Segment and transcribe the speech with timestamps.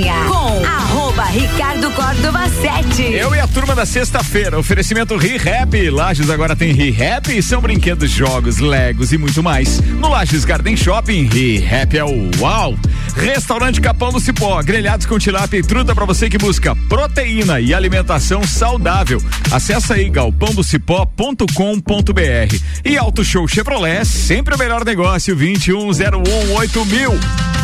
[0.00, 3.12] Com arroba Ricardo Córdova 7.
[3.12, 4.58] Eu e a turma da sexta-feira.
[4.58, 5.90] Oferecimento ReHap.
[5.90, 9.80] Lages agora tem ReHap e são brinquedos, jogos, legos e muito mais.
[9.80, 12.74] No Lages Garden Shopping, ReHap é o uau.
[13.14, 17.74] Restaurante Capão do Cipó, grelhados com tilápia e truta para você que busca proteína e
[17.74, 19.22] alimentação saudável.
[19.50, 22.56] Acesse aí galpãodocipó.com.br.
[22.82, 27.61] E Auto Show Chevrolet, sempre o melhor negócio, 21018000.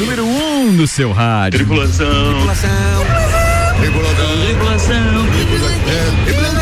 [0.00, 1.58] Número 1 um no seu rádio.
[1.58, 2.32] Tripulação.
[2.32, 2.70] Tripulação.
[3.80, 5.26] Tripulação.
[6.24, 6.59] Tripulação.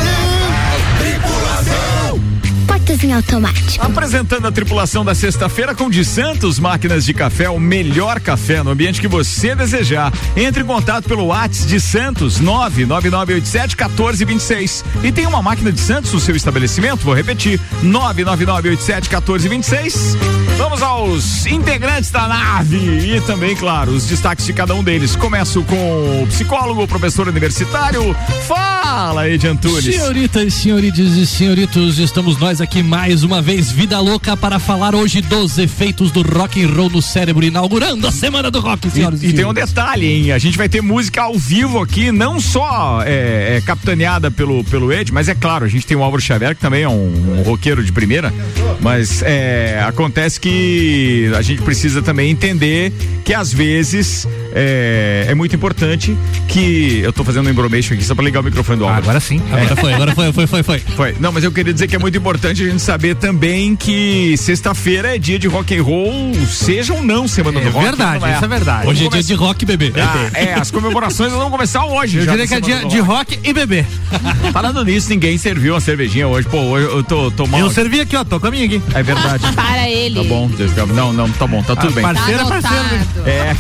[3.03, 3.85] Em automático.
[3.85, 8.71] Apresentando a tripulação da sexta-feira com de Santos Máquinas de Café, o melhor café no
[8.71, 10.13] ambiente que você desejar.
[10.37, 14.85] Entre em contato pelo WhatsApp de Santos 99987 1426.
[15.05, 17.05] E tem uma máquina de Santos no seu estabelecimento?
[17.05, 20.17] Vou repetir: 99987 1426.
[20.59, 25.15] Vamos aos integrantes da nave e também, claro, os destaques de cada um deles.
[25.15, 28.15] Começo com o psicólogo, professor universitário.
[28.49, 29.85] Fala aí, Antunes.
[29.85, 35.21] Senhoritas, senhoritas e senhoritos, estamos nós aqui mais uma vez, Vida Louca, para falar hoje
[35.21, 39.27] dos efeitos do rock and roll no cérebro, inaugurando a Semana do Rock, senhoras e,
[39.27, 40.33] e, e tem um detalhe, hein?
[40.33, 44.93] A gente vai ter música ao vivo aqui, não só é, é, capitaneada pelo, pelo
[44.93, 47.43] Ed, mas é claro, a gente tem o Álvaro Xavier, que também é um, um
[47.43, 48.33] roqueiro de primeira,
[48.81, 52.93] mas é, acontece que que a gente precisa também entender
[53.25, 58.15] que às vezes é, é muito importante que eu tô fazendo um embromation aqui só
[58.15, 59.01] para ligar o microfone do Álvaro.
[59.01, 59.41] Ah, agora sim.
[59.51, 59.77] Agora é.
[59.77, 60.79] foi, agora foi, foi, foi, foi.
[60.99, 61.15] Foi.
[61.21, 65.15] Não, mas eu queria dizer que é muito importante a gente saber também que sexta-feira
[65.15, 67.85] é dia de rock and roll, seja ou não semana é do rock.
[67.85, 68.35] Verdade, é.
[68.35, 68.87] isso é verdade.
[68.89, 69.93] Hoje é dia de rock e bebê.
[69.97, 72.19] Ah, é, as comemorações vão começar hoje.
[72.19, 73.85] Eu diria que é dia de rock e bebê.
[74.53, 76.49] Falando nisso, ninguém serviu uma cervejinha hoje.
[76.49, 77.61] Pô, hoje eu tô, tô mal.
[77.61, 78.83] Eu servi aqui, ó, tô com a minha aqui.
[78.95, 79.45] É verdade.
[79.55, 80.17] Para ele.
[80.17, 80.51] Tá bom,
[80.95, 82.03] não, não, tá bom, tá tudo bem.
[82.03, 82.85] Parceiro é parceiro.
[83.27, 83.57] É.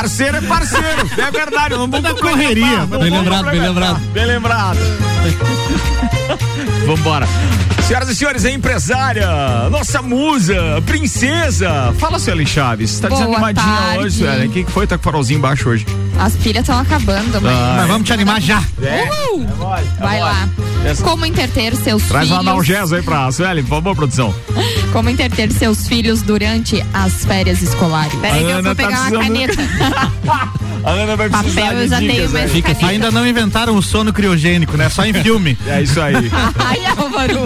[0.00, 1.10] Parceiro é parceiro.
[1.18, 2.86] É verdade, não vou da correria.
[2.86, 4.00] Bem lembrado, bem lembrado.
[4.12, 4.78] Bem lembrado.
[6.86, 7.26] Vambora.
[7.90, 9.26] Senhoras e senhores, é empresária,
[9.68, 10.54] nossa musa,
[10.86, 11.92] princesa.
[11.98, 13.00] Fala, Suelen Chaves.
[13.00, 13.98] Tá Boa desanimadinha tarde.
[14.04, 14.46] hoje, Suelen.
[14.46, 14.86] O que, que foi?
[14.86, 15.84] Tá com o farolzinho embaixo hoje.
[16.16, 17.52] As pilhas estão acabando, mas.
[17.76, 18.62] Mas vamos te animar já.
[18.80, 19.08] É.
[19.32, 19.42] Uhul.
[19.42, 20.32] É mole, é Vai mole.
[20.32, 20.48] lá.
[20.84, 22.46] Essa- Como entreter seus Traz um filhos.
[22.48, 24.32] analgeso aí pra Suelen, por favor, produção.
[24.92, 28.14] Como entreter seus filhos durante as férias escolares.
[28.20, 30.60] Peraí que eu Ana vou tá pegar uma precisando- caneta.
[30.84, 32.62] A Ana vai Papel precisar eu de já dicas, tenho, né?
[32.62, 32.86] caneta.
[32.86, 34.88] ainda não inventaram o sono criogênico, né?
[34.88, 35.56] Só em filme.
[35.66, 36.14] É isso aí.
[36.58, 37.40] Ai, Álvaro.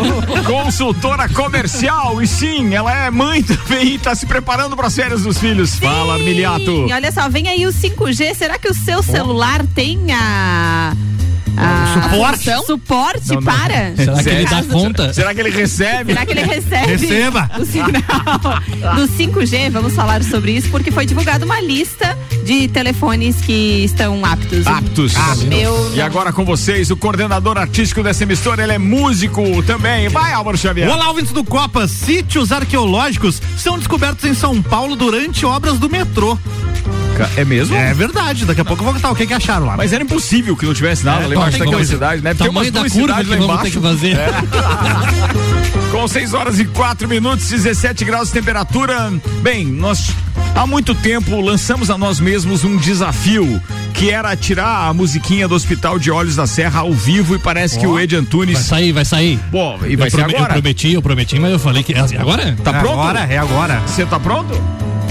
[0.44, 5.22] Consultora comercial, e sim, ela é mãe também e tá se preparando para as férias
[5.22, 5.76] dos filhos.
[5.76, 6.86] Fala, Armiliato.
[6.88, 8.34] E olha só, vem aí o 5G.
[8.34, 10.94] Será que o seu celular tem a.
[11.56, 12.38] a Suporte?
[12.44, 12.64] função?
[12.66, 13.42] Suporte Não, não.
[13.42, 13.94] para?
[13.96, 15.12] Será que ele dá conta?
[15.12, 16.12] Será que ele recebe?
[16.12, 17.50] Será que ele recebe Receba.
[17.58, 17.90] o sinal
[18.96, 19.70] do 5G?
[19.70, 24.66] Vamos falar sobre isso porque foi divulgada uma lista de telefones que estão aptos.
[24.66, 25.14] Aptos.
[25.46, 30.08] Meu E agora com vocês, o coordenador artístico dessa emissora, ele é músico também.
[30.08, 30.88] Vai, Álvaro Xavier.
[30.90, 31.86] Olá, ouvintes do Copa.
[31.88, 36.38] Sítios arqueológicos são descobertos em São Paulo durante obras do metrô.
[37.36, 37.74] É mesmo?
[37.76, 38.44] É verdade.
[38.44, 39.76] Daqui a pouco eu vou contar o que, que acharam lá.
[39.76, 41.92] Mas era impossível que não tivesse nada É, tem daquela coisa.
[41.92, 42.34] cidade, né?
[42.34, 43.70] Tem Tamanho da curva que vamos ter embaixo.
[43.70, 44.16] que fazer.
[45.90, 49.12] Com 6 horas e 4 minutos, 17 graus de temperatura.
[49.42, 50.10] Bem, nós
[50.54, 55.54] há muito tempo lançamos a nós mesmos um desafio que era tirar a musiquinha do
[55.54, 58.58] Hospital de Olhos da Serra ao vivo e parece que o Ed Vai Antunes.
[58.58, 59.38] sair, vai sair.
[59.52, 60.52] Pô, e vai eu, ser prome- eu agora?
[60.54, 61.92] prometi, eu prometi, mas eu falei que.
[61.94, 62.56] é assim, Agora?
[62.64, 62.92] Tá É pronto?
[63.00, 63.80] Agora, é agora.
[63.86, 64.60] Você tá pronto?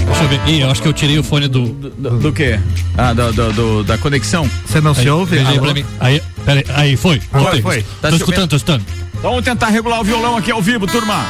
[0.06, 0.40] Deixa eu ver.
[0.48, 1.66] Ih, eu acho que eu tirei o fone do.
[1.68, 2.58] Do, do quê?
[2.96, 4.48] Ah, do, do- do- da conexão?
[4.66, 5.36] Você não se ouve?
[5.38, 5.84] Veja aí pra mim.
[5.98, 7.20] Aí, peraí, aí, foi.
[7.32, 7.62] Voltei.
[7.62, 7.82] foi.
[8.00, 8.84] Tá Tô escutando, tô escutando.
[9.18, 11.24] Então vamos tentar regular o violão aqui ao vivo, turma.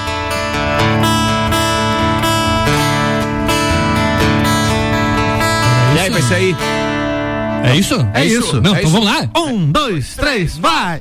[5.94, 6.56] E aí, vai sair?
[7.64, 7.94] É isso?
[8.12, 8.90] É isso, Não, é então isso.
[8.90, 9.28] vamos lá.
[9.36, 11.00] Um, dois, três, vai!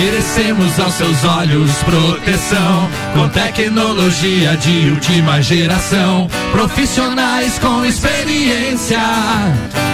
[0.00, 6.26] Oferecemos aos seus olhos proteção com tecnologia de última geração.
[6.52, 8.98] Profissionais com experiência,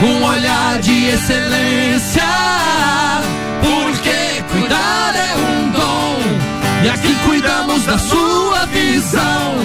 [0.05, 2.23] um olhar de excelência.
[3.61, 6.19] Porque cuidar é um dom
[6.85, 9.56] e aqui cuidamos da sua visão.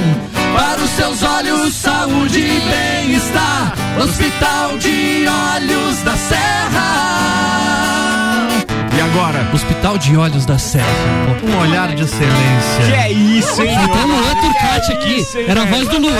[0.55, 3.75] Para os seus olhos, saúde e bem-estar.
[4.03, 6.61] Hospital de Olhos da Serra.
[8.99, 9.49] Agora.
[9.53, 10.85] Hospital de Olhos da Serra.
[11.43, 12.95] Um olhar de Que excelência.
[12.95, 13.73] é isso, hein?
[13.75, 15.19] Faltou o Luan Turcati Que aqui.
[15.21, 16.11] isso, hein, Era a voz do Luan.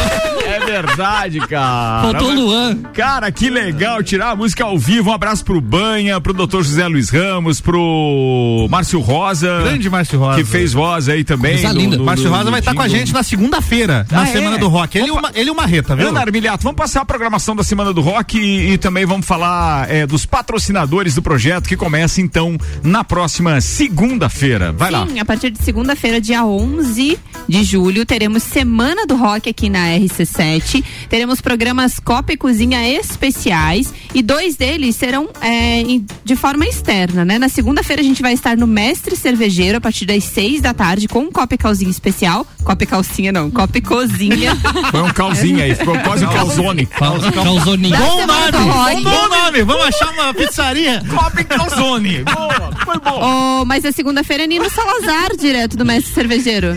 [0.46, 2.02] É verdade, cara.
[2.12, 2.78] Faltou o Luan.
[2.94, 5.10] Cara, que legal tirar a música ao vivo.
[5.10, 6.58] Um abraço pro Banha, pro Dr.
[6.62, 9.62] José Luiz Ramos, pro Márcio Rosa.
[9.64, 10.38] Grande Márcio Rosa.
[10.38, 11.54] Que fez voz aí também.
[11.54, 11.98] Coisa linda.
[11.98, 14.60] no- Márcio no- Rosa vai estar com a gente na segunda-feira, na Ah, Semana é?
[14.60, 14.98] do Rock.
[14.98, 16.10] Ele e uma, ele e uma reta, viu?
[16.10, 19.90] Ana Armiliato, vamos passar a programação da Semana do Rock e, e também vamos falar
[19.90, 24.72] é, dos patrocinadores do projeto que começa então na próxima segunda-feira.
[24.72, 25.08] Vai lá.
[25.08, 27.18] Sim, a partir de segunda-feira, dia 11
[27.48, 30.84] de julho, teremos Semana do Rock aqui na RC7.
[31.10, 35.84] Teremos programas Copa e Cozinha especiais e dois deles serão é,
[36.24, 37.38] de forma externa, né?
[37.38, 41.08] Na segunda-feira a gente vai estar no Mestre Cervejeiro a partir das seis da tarde
[41.08, 42.46] com um Copa e Calzinha especial.
[42.64, 44.56] Copa e calcinha não, Copa e Cozinha.
[44.92, 46.86] Foi um calzinho aí, ficou quase um calzone.
[46.86, 47.98] Calzoninho.
[47.98, 49.04] Da Bom nome!
[49.04, 49.64] Bom nome!
[49.64, 51.04] Vamos achar uma pizzaria.
[51.10, 52.24] Copa e calzone.
[52.86, 53.20] Foi bom.
[53.62, 56.76] Oh, mas a segunda-feira é Nino Salazar, direto do Mestre Cervejeiro.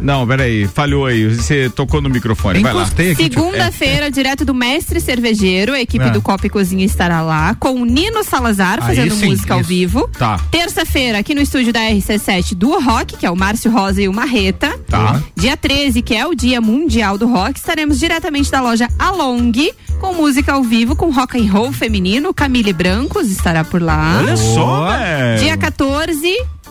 [0.00, 1.26] Não, peraí, falhou aí.
[1.34, 2.60] Você tocou no microfone.
[2.60, 2.86] Vai lá.
[3.16, 6.10] Segunda-feira, direto do Mestre Cervejeiro, a equipe É.
[6.10, 9.68] do Copa e Cozinha estará lá, com o Nino Salazar fazendo sim, música ao isso.
[9.68, 10.08] vivo.
[10.18, 10.38] Tá.
[10.50, 14.12] Terça-feira, aqui no estúdio da RC7, Duo Rock, que é o Márcio Rosa e o
[14.12, 14.78] Marreta.
[14.88, 15.20] Tá.
[15.36, 19.52] Dia 13, que é o Dia Mundial do Rock, estaremos diretamente da loja Along,
[20.00, 22.32] com música ao vivo, com rock and roll feminino.
[22.32, 24.18] Camille Brancos estará por lá.
[24.18, 24.88] Olha só.
[25.38, 26.26] Dia 14,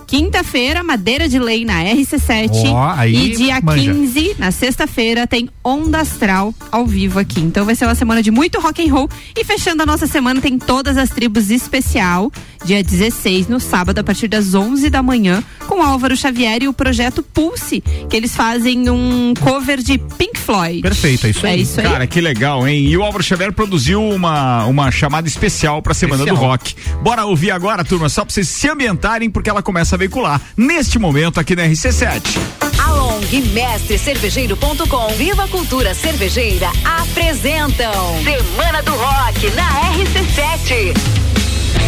[0.10, 2.50] quinta-feira, Madeira de Lei na RC7.
[2.72, 3.94] Ó, aí e dia manja.
[3.94, 7.40] 15, na sexta-feira, tem Onda Astral ao vivo aqui.
[7.40, 9.08] Então vai ser uma semana de muito rock and roll.
[9.38, 12.32] E fechando a nossa semana, tem todas as tribos especial.
[12.66, 16.74] Dia 16, no sábado, a partir das 11 da manhã, com Álvaro Xavier e o
[16.74, 20.82] projeto Pulse, que eles fazem um cover de Pink Floyd.
[20.82, 21.62] Perfeito, é isso É aí.
[21.62, 21.86] isso aí.
[21.88, 22.84] Cara, que legal, hein?
[22.86, 26.36] E o Álvaro Xavier produziu uma, uma chamada especial pra Semana Especial.
[26.44, 26.76] do Rock.
[27.02, 30.98] Bora ouvir agora, turma, só pra vocês se ambientarem, porque ela começa a veicular neste
[30.98, 32.40] momento aqui na RC7.
[32.88, 37.94] Along e mestrecervejeiro.com Viva Cultura Cervejeira apresentam
[38.24, 40.94] Semana do Rock na RC7.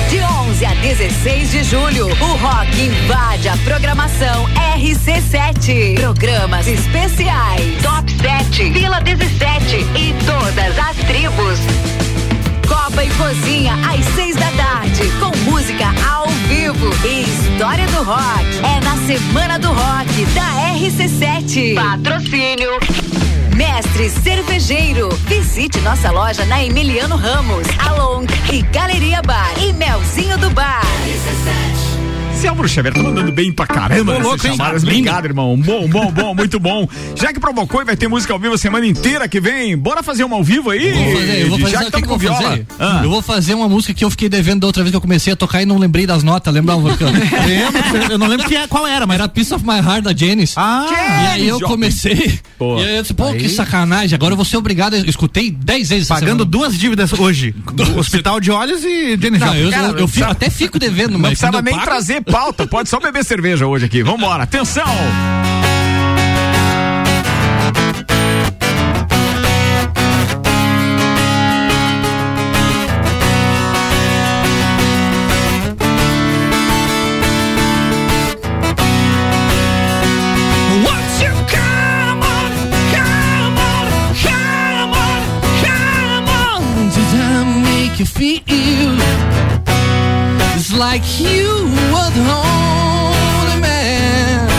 [0.10, 5.96] De 11 a 16 de julho, o rock invade a programação RC7.
[5.96, 11.60] Programas especiais, Top 7, Vila 17 e todas as tribos.
[12.68, 14.61] Copa e Cozinha às seis da tarde,
[15.02, 18.46] tarde, com música ao vivo e história do rock.
[18.64, 21.76] É na Semana do Rock, da RC7.
[21.76, 22.80] Patrocínio.
[23.56, 25.10] Mestre Cervejeiro.
[25.28, 30.82] Visite nossa loja na Emiliano Ramos, Along e Galeria Bar e Melzinho do Bar.
[31.06, 31.91] RC7.
[32.40, 34.18] Selmo é Xavier, tá mandando bem pra caramba.
[34.18, 34.84] Louco, chamadas.
[34.84, 35.58] Obrigado, irmão.
[35.58, 36.88] Bom, bom, bom, muito bom.
[37.16, 40.02] Já que provocou e vai ter música ao vivo a semana inteira que vem, bora
[40.02, 40.92] fazer uma ao vivo aí?
[40.92, 42.42] Vou fazer, eu vou fazer, já que, que, que com viola.
[42.42, 42.68] Fazer?
[42.80, 43.02] Ah.
[43.04, 45.34] Eu vou fazer uma música que eu fiquei devendo da outra vez que eu comecei
[45.34, 46.76] a tocar e não lembrei das notas, lembra?
[46.76, 50.16] lembro, eu não lembro que, é, qual era, mas era Piece of My Heart da
[50.16, 50.54] Janice.
[50.58, 52.40] Ah, e aí eu comecei.
[52.58, 53.40] Pô, e aí eu disse, pô, aí.
[53.40, 57.54] que sacanagem, agora eu vou ser obrigado, eu escutei 10 vezes Pagando duas dívidas hoje,
[57.98, 61.30] Hospital de Olhos e Janis não, Eu, eu, eu, eu, até fico devendo, mas Não
[61.30, 64.02] precisava nem trazer pauta, pode só beber cerveja hoje aqui.
[64.02, 64.86] Vambora, atenção!
[80.84, 81.22] Won't
[88.50, 88.61] you
[90.82, 91.46] like you
[91.94, 94.50] were the only man.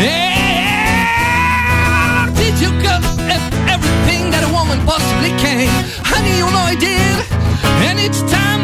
[0.00, 1.12] Yeah,
[2.40, 3.20] did you ev-
[3.68, 5.68] everything that a woman possibly can?
[6.12, 7.16] Honey, you know I did.
[7.86, 8.57] And each time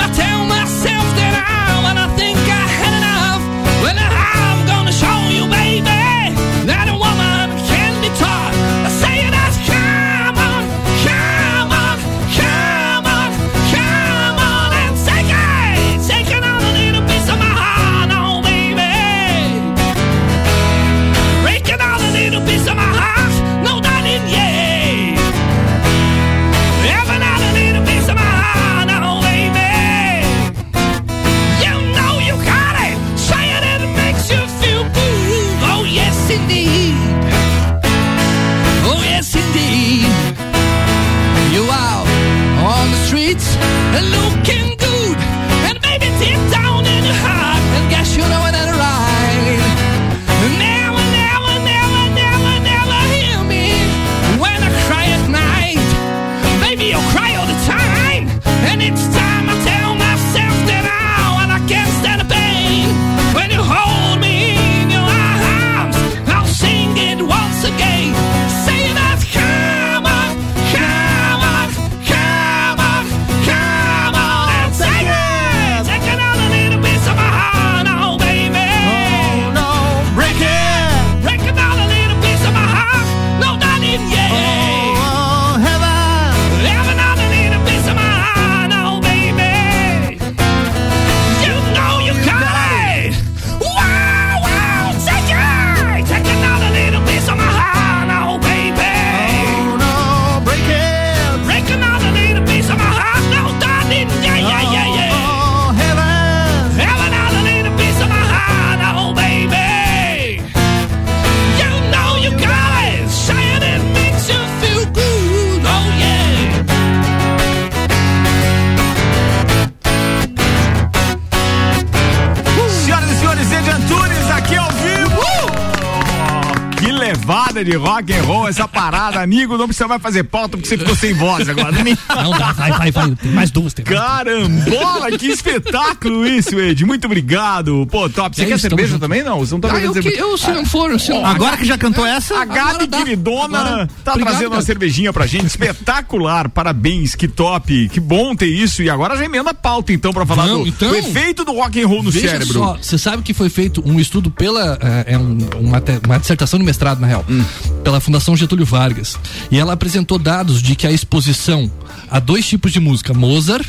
[127.62, 130.96] de rock and roll, essa parada, amigo, não precisa mais fazer pauta porque você ficou
[130.96, 131.73] sem voz agora.
[131.73, 133.11] Não dá, vai, vai, vai.
[133.14, 133.75] Tem mais duas.
[133.75, 133.99] Tem mais.
[134.00, 136.84] Carambola, que espetáculo isso, Ed.
[136.84, 137.87] Muito obrigado.
[137.90, 138.34] Pô, top.
[138.34, 139.00] Você É quer isso, cerveja junto.
[139.00, 139.23] também?
[139.23, 140.20] Não, você não tá Ah, eu, que, cerveja.
[140.23, 143.88] eu, se não for, se não, Agora que já cantou essa, A Gabi queridona Agora-
[144.02, 145.46] tá Obrigado, trazendo uma cervejinha pra gente.
[145.46, 146.49] Espetacular.
[146.49, 147.88] Parabéns, que top.
[147.88, 148.82] Que bom ter isso.
[148.82, 151.52] E agora já emenda a pauta, então, pra falar Não, do, então- do efeito do
[151.52, 152.52] rock and roll no Veja cérebro.
[152.54, 154.78] só, você sabe que foi feito um estudo pela.
[154.80, 157.43] eh, É, um- uma, uma dissertação de mestrado, na real, Hum.
[157.82, 159.16] Pela Fundação Getúlio Vargas.
[159.50, 161.70] E ela apresentou dados de que a exposição
[162.10, 163.66] a dois tipos de música, Mozart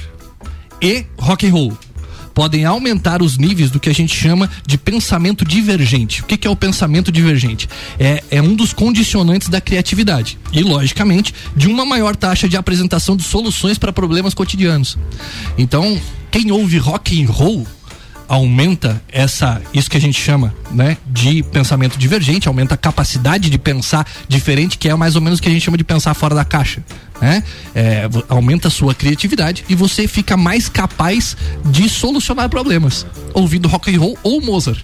[0.81, 1.77] e rock and roll.
[2.33, 6.21] Podem aumentar os níveis do que a gente chama de pensamento divergente.
[6.21, 7.69] O que, que é o pensamento divergente?
[7.97, 13.15] É, é um dos condicionantes da criatividade e, logicamente, de uma maior taxa de apresentação
[13.15, 14.97] de soluções para problemas cotidianos.
[15.57, 15.97] Então,
[16.29, 17.65] quem ouve rock and roll
[18.27, 23.57] aumenta essa isso que a gente chama né de pensamento divergente aumenta a capacidade de
[23.57, 26.33] pensar diferente que é mais ou menos o que a gente chama de pensar fora
[26.33, 26.83] da caixa
[27.21, 27.43] né?
[27.73, 33.95] É, aumenta a sua criatividade e você fica mais capaz de solucionar problemas ouvindo rock
[33.95, 34.83] and roll ou Mozart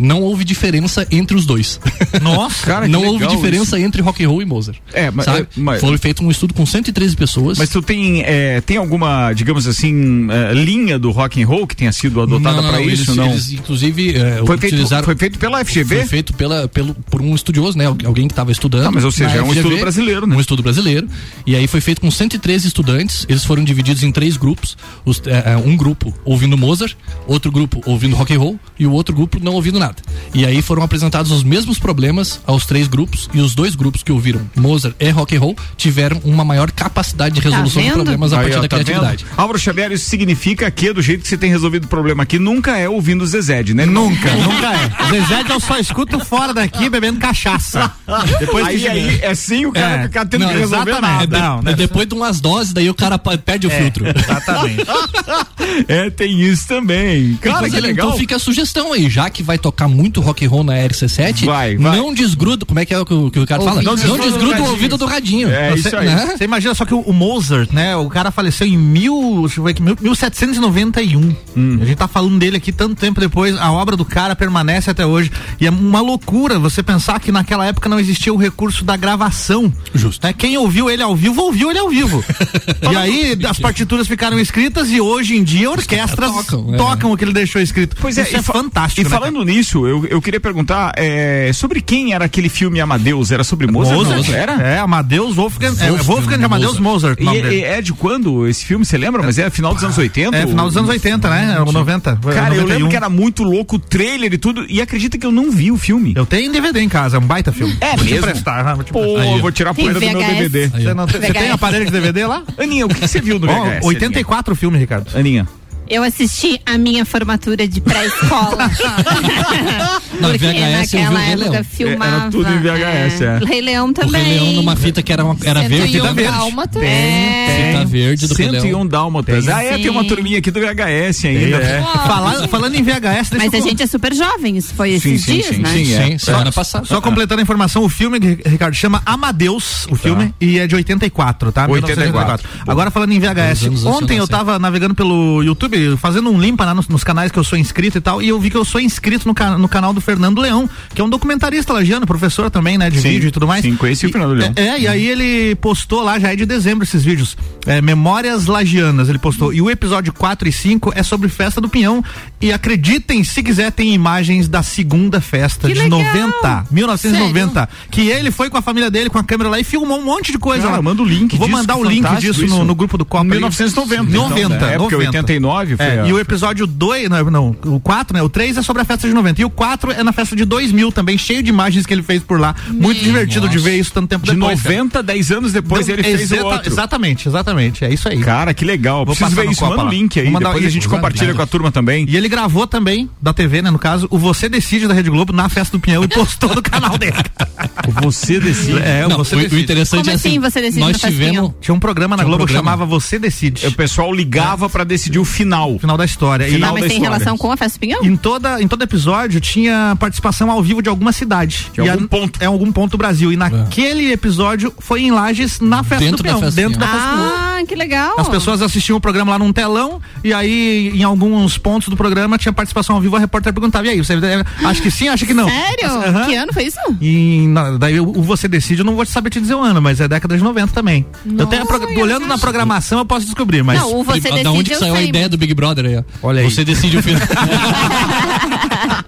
[0.00, 1.80] não houve diferença entre os dois.
[2.22, 4.78] Nossa, cara, que não houve legal diferença entre rock and roll e Mozart.
[4.92, 5.40] É, mas- sabe?
[5.40, 7.58] é, mas- Foi feito um estudo com 113 pessoas.
[7.58, 11.76] Mas tu tem, é, tem alguma, digamos assim, é, linha do rock and roll que
[11.76, 13.02] tenha sido adotada Não, pra não, isso?
[13.10, 13.30] eles, não.
[13.30, 15.96] eles, inclusive é, foi, feito, foi feito pela FGV?
[15.96, 17.86] Foi feito pela, pelo, por um estudioso, né?
[17.86, 18.86] Algu- Alguém que estava estudando.
[18.86, 20.36] Ah, mas ou seja, é um FGV, estudo brasileiro, né?
[20.36, 21.08] Um estudo brasileiro.
[21.46, 23.24] E aí foi feito com 113 estudantes.
[23.28, 24.76] Eles foram divididos em três grupos.
[25.04, 26.94] Os- é, um grupo ouvindo Mozart,
[27.26, 29.96] outro grupo ouvindo rock and roll e o outro grupo não ouvindo nada.
[30.34, 34.10] E aí foram apresentados os mesmos problemas aos três grupos e os dois grupos que
[34.12, 37.94] ouviram Mozart e rock and roll tiveram uma maior capacidade de resolução de vendo?
[37.96, 38.84] problemas a Aí, partir ó, da tá vendo?
[38.86, 39.26] criatividade.
[39.36, 42.76] Álvaro Xavier, isso significa que, do jeito que você tem resolvido o problema aqui, nunca
[42.78, 43.84] é ouvindo o Zezed, né?
[43.84, 45.10] nunca, nunca é.
[45.10, 47.92] Zezé eu só escuto fora daqui bebendo cachaça.
[48.38, 50.02] Depois aí, aí é sim o cara É.
[50.04, 51.38] ficar tendo Não, que resolver nada.
[51.38, 51.72] Não, É né?
[51.74, 54.04] depois de umas doses, daí o cara perde o filtro.
[54.06, 54.84] Exatamente.
[55.88, 57.34] É, tem isso também.
[57.40, 58.08] Cara, que é, legal.
[58.08, 61.44] Então fica a sugestão aí, já que vai tocar muito rock and roll na RC7,
[61.44, 61.96] Vai, vai.
[61.96, 63.76] não desgruda, como é que é o que o, que o cara fala?
[63.82, 65.48] Não Não desgruda desgruda, do o ouvido do radinho.
[65.50, 66.06] É, Você- isso aí.
[66.06, 66.34] né?
[66.36, 67.96] Você imagina só que o, o Mozart, né?
[67.96, 71.34] O cara faleceu em mil, deixa eu ver aqui, mil- 1791.
[71.80, 73.56] A gente tá falando dele aqui tanto tempo depois.
[73.56, 75.30] A obra do cara permanece até hoje.
[75.60, 79.72] E é uma loucura você pensar que naquela época não existia o recurso da gravação.
[79.94, 80.26] Justo.
[80.26, 80.32] Né?
[80.32, 82.24] Quem ouviu ele ao vivo, ouviu ele ao vivo.
[82.92, 87.14] e aí as partituras ficaram escritas e hoje em dia orquestras Tocam, tocam, é.
[87.14, 87.96] o que ele deixou escrito.
[88.00, 89.00] Pois é, Isso é fa- fantástico.
[89.00, 93.30] E né, falando nisso, eu, eu queria perguntar é, sobre quem era aquele filme Amadeus?
[93.30, 93.96] Era sobre Mozart?
[93.98, 94.34] Mozart, não?
[94.34, 94.52] Era?
[94.62, 97.18] É, Amadeus Wolfgang, é, Wolfgang Wolfgang de Amadeus Mozart.
[97.20, 97.60] o E, e dele.
[97.64, 99.22] é de quando esse filme, você lembra?
[99.22, 100.36] Mas é final dos anos 80?
[100.36, 101.54] É, final dos anos 80, né?
[101.56, 102.16] É o 90.
[102.16, 102.66] Cara, eu 91.
[102.66, 105.70] lembro que era muito louco o trailer e tudo, e acredita que eu não vi
[105.70, 106.12] o filme.
[106.16, 107.76] Eu tenho DVD em casa, é um baita filme.
[107.80, 108.18] É vou te mesmo?
[108.26, 108.74] emprestar, né?
[108.74, 109.16] vou te Pô.
[109.16, 109.38] Aí, ó.
[109.38, 110.18] vou tirar a poeira do meu.
[110.18, 110.68] DVD.
[110.68, 112.42] Você, não tem- você tem aparelho de DVD lá?
[112.58, 113.84] Aninha, o que, você viu no VHS?
[113.84, 115.08] 84 filmes, Ricardo.
[115.16, 115.46] Aninha?
[115.88, 118.70] Eu assisti a minha formatura de pré-escola.
[120.20, 121.64] Na Porque VHS eu vi o naquela Rei época Leão.
[121.64, 122.16] filmava.
[122.22, 123.38] Era tudo em VHS, é.
[123.44, 124.22] Rei Leão O também.
[124.22, 125.92] Rei Leão numa fita que era, uma, era verde.
[125.92, 126.30] 101 Fita verde.
[126.32, 126.82] dálmatas.
[126.82, 127.72] É.
[127.72, 128.86] Fita verde do Rei 101 Leão.
[128.86, 129.48] Dálmatas.
[129.48, 130.08] Ah, é, tem uma Sim.
[130.08, 131.56] turminha aqui do VHS ainda.
[131.56, 131.82] É.
[131.82, 135.14] Fala- falando em VHS, deixa Mas eu a gente é super jovem, isso foi Sim,
[135.14, 135.68] esses sim, dias, sim, né?
[135.72, 136.06] sim, é.
[136.06, 136.84] Sim, semana passada.
[136.86, 141.52] Só completando a informação, o filme, Ricardo, chama Amadeus, o filme, e é de 84,
[141.52, 141.66] tá?
[141.68, 142.48] 84.
[142.66, 146.88] Agora falando em VHS, ontem eu tava navegando pelo YouTube, fazendo um limpa lá nos,
[146.88, 149.26] nos canais que eu sou inscrito e tal, e eu vi que eu sou inscrito
[149.26, 152.90] no, ca- no canal do Fernando Leão, que é um documentarista lagiano, professor também, né,
[152.90, 153.62] de Sim, vídeo e tudo mais.
[153.62, 154.52] sim, conheci o E- Fernando Leão.
[154.56, 157.36] É, é, e aí ele postou lá, já é de dezembro esses vídeos,
[157.66, 161.68] é, Memórias Lagianas, ele postou, e o episódio 4 e 5 é sobre Festa do
[161.68, 162.02] Pinhão,
[162.40, 166.00] e acreditem, se quiser, tem imagens da segunda festa Que de legal!
[166.00, 169.98] 90, 1990, que ele foi com a família dele, com a câmera lá e filmou
[169.98, 172.54] um monte de coisa Cara, manda o link Vou disso, mandar o link disso isso.
[172.58, 173.24] no, no grupo do Copa.
[173.24, 173.30] aí.
[173.30, 174.74] 1990, então, 90, né?
[174.74, 175.18] É, porque 90.
[175.18, 178.22] 89 foi É, a- E o episódio 2, não, não, o 4, né?
[178.22, 179.40] O 3 é sobre a festa de 90.
[179.40, 182.22] E o 4 é na festa de 2000 também, cheio de imagens que ele fez
[182.22, 182.54] por lá.
[182.68, 183.68] Muito divertido de Nossa.
[183.70, 184.60] ver isso tanto tempo De depois.
[184.62, 184.74] cara.
[184.76, 186.70] 90, 10 anos depois Então, ele fez o outro.
[186.72, 187.84] Exatamente, exatamente.
[187.84, 188.18] É isso aí.
[188.20, 189.04] Cara, que legal.
[189.04, 189.60] Vou Preciso ver isso.
[189.60, 190.30] Copa Manda o link aí.
[190.30, 190.96] Mandar Depois a isso, gente exato.
[190.96, 192.06] compartilha com a turma também.
[192.08, 195.32] E ele gravou também, da TV, né, no caso, o Você Decide da Rede Globo
[195.32, 197.12] na festa do Pinhão e postou no canal dele.
[198.02, 198.78] Você decide.
[198.82, 199.62] É, o Não, Você o, o Decide.
[199.62, 201.54] interessante Como é assim assim, você decide nós tivemos Pinhão?
[201.60, 203.66] Tinha um programa na Globo que chamava Você Decide.
[203.66, 205.78] O pessoal ligava pra decidir o final final.
[205.78, 206.46] Final da história.
[206.46, 207.16] Final Ah, mas da tem história.
[207.18, 208.02] relação com a festa do pinhão?
[208.04, 211.70] Em, toda, em todo episódio tinha participação ao vivo de alguma cidade.
[211.72, 212.42] De algum a- ponto.
[212.42, 213.32] É algum ponto do Brasil.
[213.32, 216.40] E naquele episódio foi em Lages, na festa Dentro do da peão.
[216.40, 217.32] festa dentro da festa do peão.
[217.36, 218.14] Ah, que legal.
[218.18, 222.38] As pessoas assistiam o programa lá num telão e aí em alguns pontos do programa
[222.38, 225.24] tinha participação ao vivo, a repórter perguntava, e aí, você deve- acha que sim, acha
[225.26, 225.48] que não?
[225.48, 225.88] Sério?
[225.90, 226.24] Aham.
[226.26, 226.78] Que ano foi isso?
[227.00, 230.00] E na- daí o Você Decide, eu não vou saber te dizer o ano, mas
[230.00, 231.04] é década de 90 também.
[231.26, 233.78] eu tenho Nossa, olhando na programação, eu posso descobrir, mas.
[233.80, 235.96] Não, o você da decide onde que eu saiu a ideia do Big Brother aí?
[235.96, 236.02] ó?
[236.22, 236.48] Olha aí.
[236.48, 237.20] Você decide o final.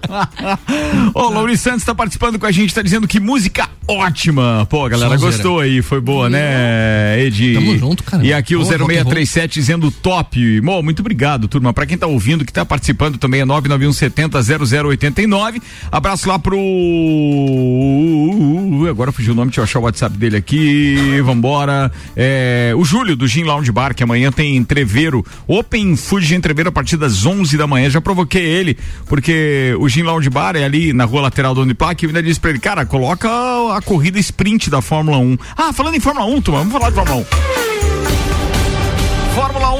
[1.13, 4.65] Ô, Lauri Santos tá participando com a gente, tá dizendo que música ótima.
[4.69, 5.35] Pô, galera Sonzeira.
[5.37, 7.53] gostou aí, foi boa, né, Edi?
[7.53, 8.25] Tamo junto, cara.
[8.25, 10.61] E aqui o rock and 0637 dizendo top.
[10.61, 11.73] Mo, muito obrigado, turma.
[11.73, 15.61] Pra quem tá ouvindo, que tá participando também é 99170 0089.
[15.91, 16.57] Abraço lá pro.
[18.89, 21.21] Agora fugiu o nome, deixa eu achar o WhatsApp dele aqui.
[21.23, 21.91] Vambora.
[22.15, 26.69] É, o Júlio do Gin Lounge Bar, que amanhã tem entreveiro, Open Food de entreveiro
[26.69, 27.89] a partir das 11 da manhã.
[27.89, 32.03] Já provoquei ele, porque o Gin Lounge Bar é ali na rua lateral do Uniplac.
[32.03, 33.29] Eu ainda disse pra ele, cara, coloca
[33.73, 35.37] a corrida sprint da Fórmula 1.
[35.55, 37.25] Ah, falando em Fórmula 1, turma, vamos falar de Fórmula
[37.61, 37.64] 1.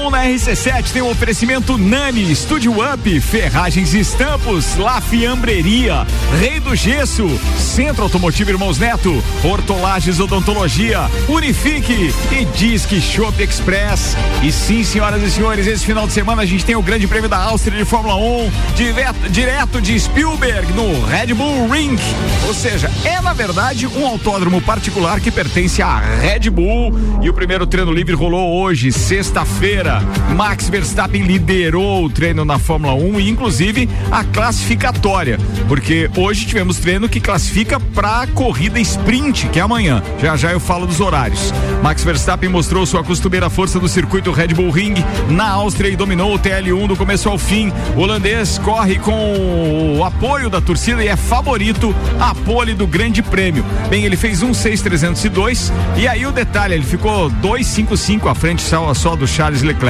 [0.05, 6.05] 1 na RC7 tem o oferecimento Nani, Studio Up, Ferragens e Estampos, La Fiambreria,
[6.39, 7.27] Rei do Gesso,
[7.57, 14.15] Centro Automotivo Irmãos Neto, Hortolagens Odontologia, Unifique e Disque Shop Express.
[14.43, 17.29] E sim, senhoras e senhores, esse final de semana a gente tem o Grande Prêmio
[17.29, 21.97] da Áustria de Fórmula 1, direto, direto de Spielberg, no Red Bull Ring.
[22.45, 26.93] Ou seja, é na verdade um autódromo particular que pertence à Red Bull.
[27.23, 29.94] E o primeiro treino livre rolou hoje, sexta-feira.
[30.35, 36.77] Max Verstappen liderou o treino na Fórmula 1 e inclusive a classificatória, porque hoje tivemos
[36.77, 40.01] treino que classifica para a corrida sprint, que é amanhã.
[40.21, 41.53] Já já eu falo dos horários.
[41.81, 44.95] Max Verstappen mostrou sua costumeira força no circuito Red Bull Ring
[45.29, 47.71] na Áustria e dominou o TL1 do começo ao fim.
[47.95, 53.21] O holandês corre com o apoio da torcida e é favorito a pole do Grande
[53.21, 53.63] Prêmio.
[53.89, 58.93] Bem, ele fez um 6,302 e aí o detalhe, ele ficou 2,55 à frente só,
[58.93, 59.84] só do Charles Leclerc.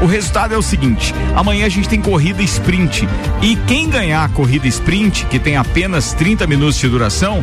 [0.00, 3.08] O resultado é o seguinte: amanhã a gente tem corrida sprint
[3.42, 7.42] e quem ganhar a corrida sprint, que tem apenas 30 minutos de duração,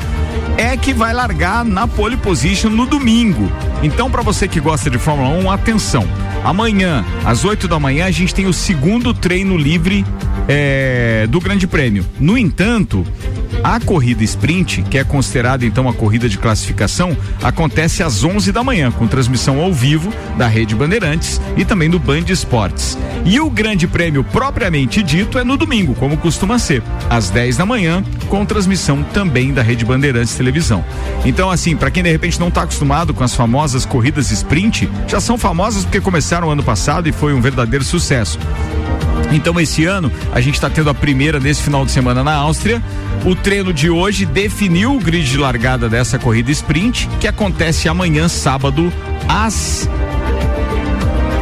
[0.57, 3.51] é que vai largar na pole position no domingo.
[3.83, 6.07] Então, para você que gosta de Fórmula 1, atenção.
[6.43, 10.05] Amanhã, às 8 da manhã, a gente tem o segundo treino livre
[10.47, 12.05] é, do Grande Prêmio.
[12.19, 13.05] No entanto,
[13.63, 18.63] a corrida sprint, que é considerada então a corrida de classificação, acontece às 11 da
[18.63, 22.97] manhã, com transmissão ao vivo da Rede Bandeirantes e também do Band Esportes.
[23.25, 27.65] E o Grande Prêmio propriamente dito é no domingo, como costuma ser, às 10 da
[27.65, 30.83] manhã, com transmissão também da Rede Bandeirantes Televisão.
[31.25, 35.19] Então, assim, para quem de repente não está acostumado com as famosas corridas sprint, já
[35.19, 38.39] são famosas porque começaram ano passado e foi um verdadeiro sucesso.
[39.31, 42.81] Então, esse ano, a gente está tendo a primeira nesse final de semana na Áustria.
[43.25, 48.27] O treino de hoje definiu o grid de largada dessa corrida sprint, que acontece amanhã,
[48.27, 48.91] sábado,
[49.27, 49.87] às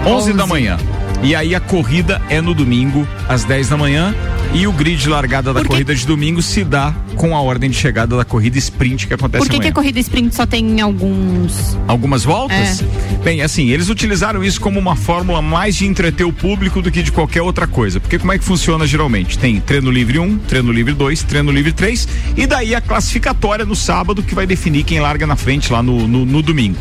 [0.05, 0.77] 11 da manhã.
[1.21, 4.15] E aí a corrida é no domingo, às 10 da manhã.
[4.53, 7.41] E o grid de largada da Por que- corrida de domingo se dá com a
[7.41, 10.45] ordem de chegada da corrida sprint que acontece Por que, que a corrida sprint só
[10.45, 11.77] tem alguns.
[11.87, 12.81] Algumas voltas?
[12.81, 13.23] É.
[13.23, 17.03] Bem, assim, eles utilizaram isso como uma fórmula mais de entreter o público do que
[17.03, 17.99] de qualquer outra coisa.
[17.99, 19.37] Porque como é que funciona geralmente?
[19.37, 23.75] Tem treino livre 1, treino livre 2, treino livre 3 e daí a classificatória no
[23.75, 26.79] sábado que vai definir quem larga na frente lá no, no, no domingo.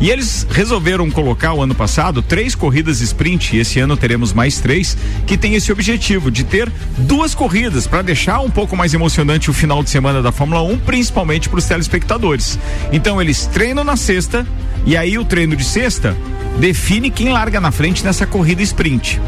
[0.00, 4.58] E eles resolveram colocar o ano passado três corridas sprint, e esse ano teremos mais
[4.58, 9.50] três, que tem esse objetivo de ter duas corridas para deixar um pouco mais emocionante
[9.50, 12.58] o final de semana da Fórmula 1, principalmente para os telespectadores.
[12.90, 14.46] Então eles treinam na sexta,
[14.86, 16.16] e aí o treino de sexta
[16.58, 19.20] define quem larga na frente nessa corrida sprint.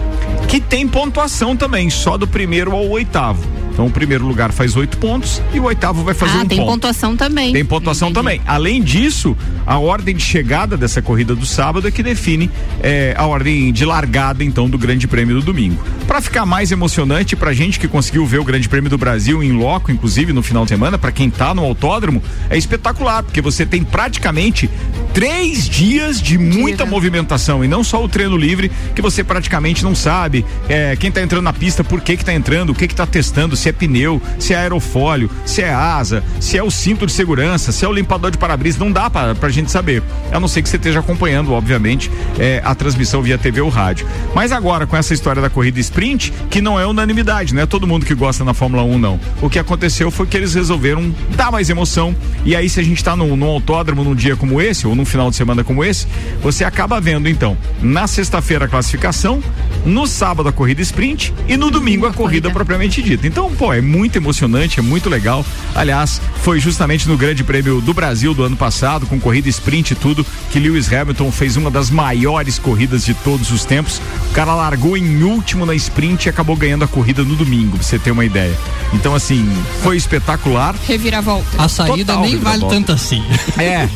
[0.49, 3.62] Que tem pontuação também, só do primeiro ao oitavo.
[3.73, 6.59] Então o primeiro lugar faz oito pontos e o oitavo vai fazer ah, um tem
[6.59, 6.73] ponto.
[6.73, 7.53] pontuação também.
[7.53, 8.21] Tem pontuação Entendi.
[8.21, 8.41] também.
[8.47, 12.51] Além disso, a ordem de chegada dessa corrida do sábado é que define
[12.83, 15.83] eh, a ordem de largada, então, do Grande Prêmio do domingo.
[16.07, 19.53] Para ficar mais emocionante, pra gente que conseguiu ver o Grande Prêmio do Brasil em
[19.53, 23.65] loco, inclusive no final de semana, para quem tá no autódromo, é espetacular, porque você
[23.65, 24.69] tem praticamente
[25.15, 26.91] três dias de muita né?
[26.91, 31.23] movimentação e não só o treino livre, que você praticamente não sabe eh, quem tá
[31.23, 33.73] entrando na pista, por que que tá entrando, o que que tá testando, se é
[33.73, 37.89] pneu, se é aerofólio, se é asa, se é o cinto de segurança, se é
[37.89, 40.03] o limpador de para-brisa, não dá pra, pra gente saber.
[40.33, 44.07] A não ser que você esteja acompanhando, obviamente, eh, a transmissão via TV ou rádio.
[44.35, 47.87] Mas agora, com essa história da corrida sprint, que não é unanimidade, não é todo
[47.87, 49.21] mundo que gosta na Fórmula 1, não.
[49.41, 52.17] O que aconteceu foi que eles resolveram dar mais emoção.
[52.45, 55.05] E aí, se a gente tá num, num autódromo num dia como esse, ou num
[55.05, 56.07] final de semana como esse,
[56.43, 59.41] você acaba vendo então na sexta-feira a classificação,
[59.85, 63.27] no sábado a corrida sprint e no domingo a corrida propriamente dita.
[63.27, 65.45] Então, pô, é muito emocionante, é muito legal.
[65.75, 69.95] Aliás, foi justamente no Grande Prêmio do Brasil do ano passado, com corrida sprint e
[69.95, 74.01] tudo, que Lewis Hamilton fez uma das maiores corridas de todos os tempos.
[74.31, 77.83] O cara largou em último na sprint e acabou ganhando a corrida no domingo, pra
[77.87, 78.57] você ter uma ideia.
[78.93, 79.49] Então, assim,
[79.83, 80.75] foi espetacular.
[80.87, 81.47] Reviravolta.
[81.63, 83.23] A saída Total nem vale tanto assim.
[83.59, 83.89] É,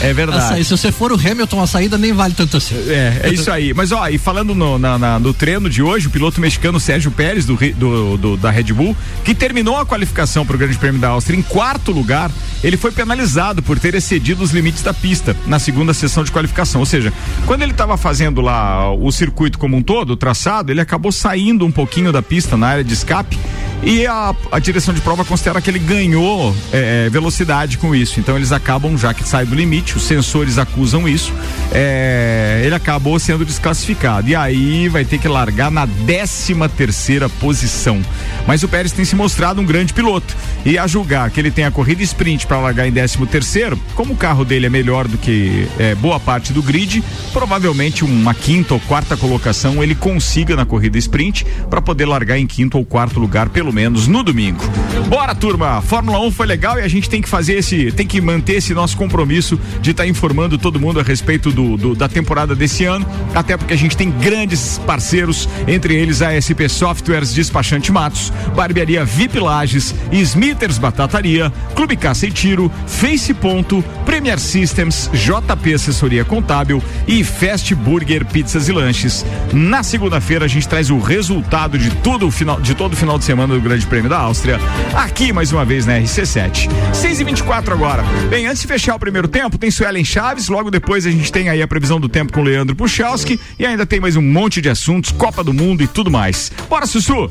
[0.00, 0.48] é verdade.
[0.48, 2.74] saída, se você for o Hamilton, a saída nem vale tanto assim.
[2.88, 3.72] É, é isso aí.
[3.74, 7.10] Mas ó, e falando no, na- na- no treino de hoje, o piloto mexicano Sérgio
[7.10, 8.91] Pérez do, do- do- da Red Bull,
[9.24, 12.30] que terminou a qualificação para o Grande Prêmio da Áustria em quarto lugar,
[12.62, 16.80] ele foi penalizado por ter excedido os limites da pista na segunda sessão de qualificação.
[16.80, 17.12] Ou seja,
[17.46, 21.64] quando ele estava fazendo lá o circuito como um todo, o traçado, ele acabou saindo
[21.64, 23.38] um pouquinho da pista na área de escape.
[23.82, 28.20] E a, a direção de prova considera que ele ganhou é, é, velocidade com isso.
[28.20, 31.32] Então eles acabam, já que sai do limite, os sensores acusam isso,
[31.72, 34.28] é, ele acabou sendo desclassificado.
[34.28, 38.00] E aí vai ter que largar na 13 terceira posição.
[38.46, 40.36] Mas o Pérez tem se mostrado um grande piloto.
[40.64, 44.12] E a julgar que ele tem a corrida sprint para largar em 13 terceiro, como
[44.12, 48.74] o carro dele é melhor do que é, boa parte do grid, provavelmente uma quinta
[48.74, 53.18] ou quarta colocação ele consiga na corrida sprint para poder largar em quinto ou quarto
[53.18, 54.62] lugar, pelo menos no domingo.
[55.08, 55.80] Bora, turma!
[55.82, 58.72] Fórmula 1 foi legal e a gente tem que fazer esse, tem que manter esse
[58.74, 63.06] nosso compromisso de estar informando todo mundo a respeito do, do- da temporada desse ano,
[63.34, 69.04] até porque a gente tem grandes parceiros, entre eles a SP Softwares Despachante Matos, Barbearia
[69.04, 76.82] VIP Lages, Smithers Batataria, Clube Caça e Tiro, Face Ponto, Premier Systems, JP Assessoria Contábil
[77.06, 79.24] e Fast Burger Pizzas e Lanches.
[79.52, 83.18] Na segunda-feira a gente traz o resultado de todo o final, de todo o final
[83.18, 84.58] de semana Grande Prêmio da Áustria,
[84.94, 86.68] aqui mais uma vez na RC7.
[86.92, 88.02] 6 e 24 agora.
[88.28, 91.48] Bem, antes de fechar o primeiro tempo, tem Suelen Chaves, logo depois a gente tem
[91.48, 94.68] aí a previsão do tempo com Leandro Puchalski e ainda tem mais um monte de
[94.68, 96.50] assuntos, Copa do Mundo e tudo mais.
[96.68, 97.30] Bora, Sussu!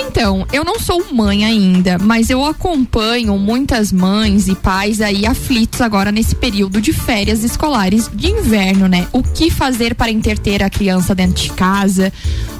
[0.00, 5.80] Então, eu não sou mãe ainda, mas eu acompanho muitas mães e pais aí aflitos
[5.80, 9.08] agora nesse período de férias escolares de inverno, né?
[9.12, 12.12] O que fazer para entreter a criança dentro de casa?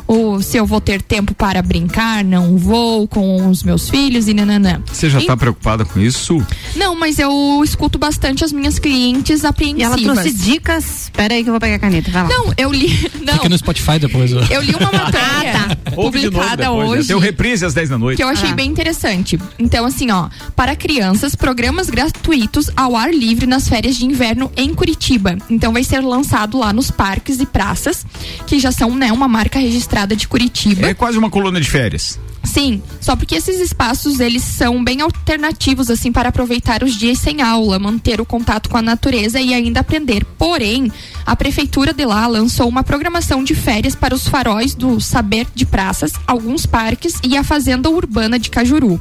[0.08, 4.32] Ou se eu vou ter tempo para brincar, não vou com os meus filhos e
[4.34, 4.82] nananã.
[4.90, 6.42] Você já E- tá preocupada com isso?
[6.74, 10.02] Não, mas eu escuto bastante as minhas clientes E apreensivas.
[10.02, 11.10] ela trouxe dicas.
[11.14, 12.28] Pera aí que eu vou pegar a caneta, vai lá.
[12.30, 12.88] Não, eu li.
[13.22, 14.32] Não, Fica no Spotify depois.
[14.32, 14.40] ó.
[14.50, 16.96] eu li uma matéria de novo publicada depois, né?
[16.96, 17.08] hoje.
[17.08, 18.16] Tem o reprise às 10 da noite.
[18.16, 18.54] que eu achei Ah.
[18.54, 19.38] bem interessante.
[19.58, 24.72] Então, assim, ó, para crianças, programas gratuitos ao ar livre nas férias de inverno em
[24.72, 25.36] Curitiba.
[25.50, 28.06] Então, vai ser lançado lá nos parques e praças,
[28.46, 30.86] que já são, né, uma marca registrada de Curitiba.
[30.86, 32.18] É quase uma coluna de férias.
[32.44, 37.42] Sim, só porque esses espaços eles são bem alternativos assim para aproveitar os dias sem
[37.42, 40.24] aula, manter o contato com a natureza e ainda aprender.
[40.38, 40.90] Porém,
[41.26, 45.66] a prefeitura de lá lançou uma programação de férias para os faróis do Saber de
[45.66, 49.00] Praças, alguns parques e a Fazenda Urbana de Cajuru.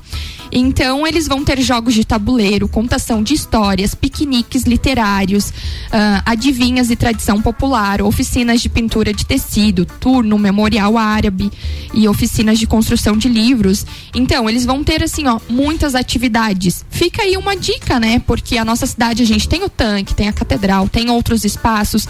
[0.52, 5.52] Então, eles vão ter jogos de tabuleiro, contação de histórias, piqueniques literários,
[5.92, 11.52] ah, adivinhas e tradição popular, oficinas de pintura de tecido, turno memorial árabe
[11.94, 13.86] e oficinas de construção de livros.
[14.14, 16.86] Então, eles vão ter assim, ó, muitas atividades.
[16.90, 18.22] Fica aí uma dica, né?
[18.26, 22.08] Porque a nossa cidade a gente tem o tanque, tem a catedral, tem outros espaços.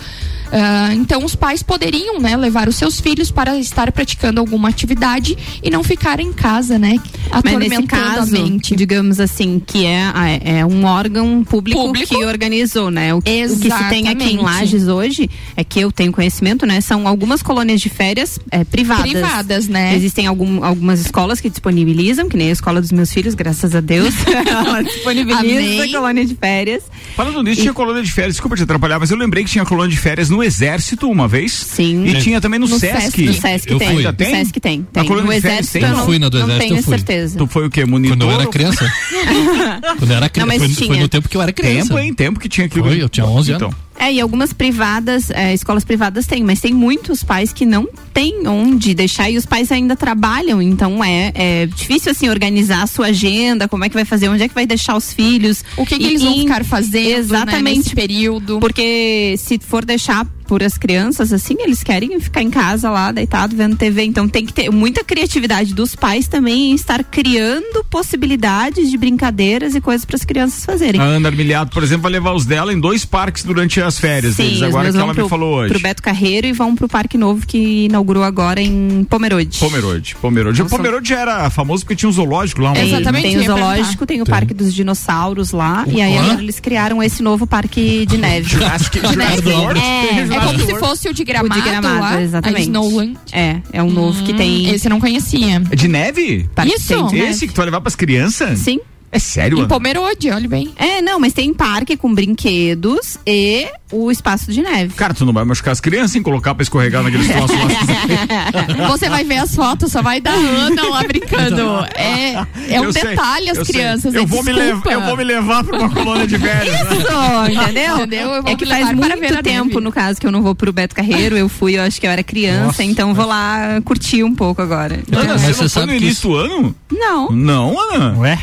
[0.51, 5.37] Ah, então, os pais poderiam, né, levar os seus filhos para estar praticando alguma atividade
[5.61, 6.99] e não ficar em casa, né?
[7.31, 8.75] Mas nesse Atormentando caso, a mente.
[8.75, 10.11] digamos assim, que é,
[10.43, 12.07] é um órgão público, Público.
[12.15, 13.13] que organizou, né?
[13.13, 14.37] O, o que se tem aqui em Exatamente.
[14.43, 16.81] Lages hoje, é que eu tenho conhecimento, né?
[16.81, 19.11] São algumas colônias de férias é, privadas.
[19.11, 19.95] Privadas, né?
[19.95, 23.81] Existem algum, algumas escolas que disponibilizam, que nem a escola dos meus filhos, graças a
[23.81, 24.13] Deus.
[24.47, 25.81] Ela disponibiliza Amém.
[25.81, 26.83] a colônia de férias.
[27.15, 29.89] Falando nisso, tinha colônia de férias, desculpa te atrapalhar, mas eu lembrei que tinha colônia
[29.91, 31.51] de férias no Exército uma vez.
[31.53, 32.05] Sim.
[32.05, 33.01] E tinha também no, No Sesc.
[33.01, 33.21] Sesc.
[33.25, 33.87] No Sesc Eu tem.
[33.89, 33.97] fui.
[33.97, 34.29] Ainda tem?
[34.31, 34.79] No Sesc tem.
[34.79, 35.05] Na tem.
[35.05, 35.89] colônia No de férias Exército tem?
[35.89, 36.97] eu não, fui na do não Exército, tenho eu fui.
[36.97, 37.37] certeza.
[37.37, 37.85] Tu foi o quê?
[37.85, 38.16] Monitor?
[38.17, 38.93] Quando eu era criança.
[39.99, 40.57] Quando eu era criança.
[40.57, 41.87] Não, foi, foi no tempo que eu era criança.
[41.87, 42.13] Tempo, hein?
[42.13, 42.85] Tempo que tinha aquilo.
[42.85, 43.67] Foi, eu tinha 11 anos.
[43.67, 47.87] Então, É, e algumas privadas, é, escolas privadas têm, mas tem muitos pais que não
[48.13, 52.87] têm onde deixar e os pais ainda trabalham, então é, é difícil assim organizar a
[52.87, 55.63] sua agenda, como é que vai fazer, onde é que vai deixar os filhos.
[55.75, 57.63] O que, que E- eles vão ficar fazendo Exatamente.
[57.63, 58.59] né, nesse período?
[58.59, 63.53] Porque se for deixar por as crianças, assim, eles querem ficar em casa lá, deitado,
[63.53, 64.03] vendo TV.
[64.03, 69.75] Então tem que ter muita criatividade dos pais também em estar criando possibilidades de brincadeiras
[69.75, 71.01] e coisas para as crianças fazerem.
[71.01, 74.35] A Ana Armiliato, por exemplo, vai levar os dela em dois parques durante as férias
[74.35, 75.69] Sim, deles, agora que ela pro, me falou hoje.
[75.71, 79.57] Pro Beto Carreiro e vão pro Parque Novo que inaugurou agora em Pomerode.
[79.59, 80.61] Pomerode, Pomerode.
[80.61, 80.75] O Nossa.
[80.77, 82.71] Pomerode era famoso porque tinha um zoológico lá.
[82.71, 86.21] um- Tem, Exatamente, tem o zoológico, tem o Parque dos Dinossauros lá, e aí Hã?
[86.23, 88.47] agora eles criaram esse novo parque de neve.
[88.49, 89.79] Jurassic, Jurassic World.
[89.79, 92.59] É, É como se fosse o de gramado, O de Gramado, lá, exatamente.
[92.59, 93.17] a Snowland.
[93.31, 94.69] É, é um novo que tem.
[94.73, 95.61] Esse eu não conhecia.
[95.71, 96.49] É de neve?
[96.53, 96.87] parque Isso.
[96.87, 97.29] tem de neve.
[97.29, 98.59] Esse que tu vai levar pras crianças?
[98.59, 98.79] Sim.
[99.17, 99.67] É sério, Em?
[99.67, 100.71] Pomerode, olha bem.
[100.75, 104.93] É, não, mas tem parque com brinquedos e o espaço de neve.
[104.93, 108.85] Cara, tu não vai machucar as crianças em colocar pra escorregar naqueles troços lá.
[108.89, 111.83] Você vai ver as fotos, só vai dar Ana lá brincando.
[111.95, 113.65] É, é um Eu sei, detalhe as sei.
[113.65, 114.13] crianças.
[114.13, 116.71] Eu é vou, me levar, eu vou me levar pra uma colônia de velhos.
[116.71, 116.79] né?
[116.91, 117.95] Isso, entendeu?
[117.97, 118.27] Entendeu?
[118.33, 120.93] Eu vou É que faz muito tempo, no caso, que eu não vou pro Beto
[120.93, 121.35] Carreiro.
[121.35, 124.61] Eu fui, eu acho que eu era criança, Nossa, então vou lá curtir um pouco
[124.61, 125.01] agora.
[125.11, 126.75] Ana, Mas você você não foi sabe no início do ano?
[126.91, 128.15] Não, Não, Ana.
[128.19, 128.39] Ué?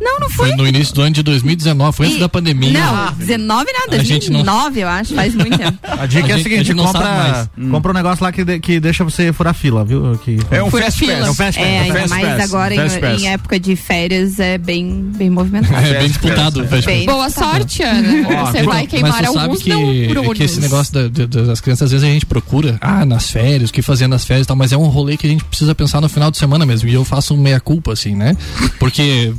[0.00, 0.48] Não, não fui.
[0.48, 2.72] Foi no início do ano de 2019, foi antes E- da pandemia.
[2.72, 5.78] Não, 19 nada, A gente não- 2009 eu acho, faz muito tempo.
[5.82, 8.32] A dica A é a gente- a seguinte, não sabe compra, compra um negócio lá
[8.32, 10.18] que, de- que deixa você furar fila, viu?
[10.24, 11.14] Que, É um fast fila.
[11.18, 11.26] pass.
[11.26, 11.68] É um fast pass.
[11.68, 13.22] É, ainda Fast mais pass, agora em, pass.
[13.22, 15.76] em época de férias é bem, bem movimentado.
[15.86, 16.62] É bem disputado.
[16.62, 17.06] o Fast Food.
[17.06, 18.46] Boa sorte, Ana.
[18.46, 20.36] Você vai queimar alguns que, neuronos.
[20.36, 23.70] que esse negócio da- de- das crianças, às vezes a gente procura, ah, nas férias,
[23.70, 25.74] o que fazer nas férias e tal, mas é um rolê que a gente precisa
[25.74, 26.88] pensar no final de semana mesmo.
[26.88, 28.36] E eu faço um meia-culpa, assim, né?
[28.78, 29.32] Porque,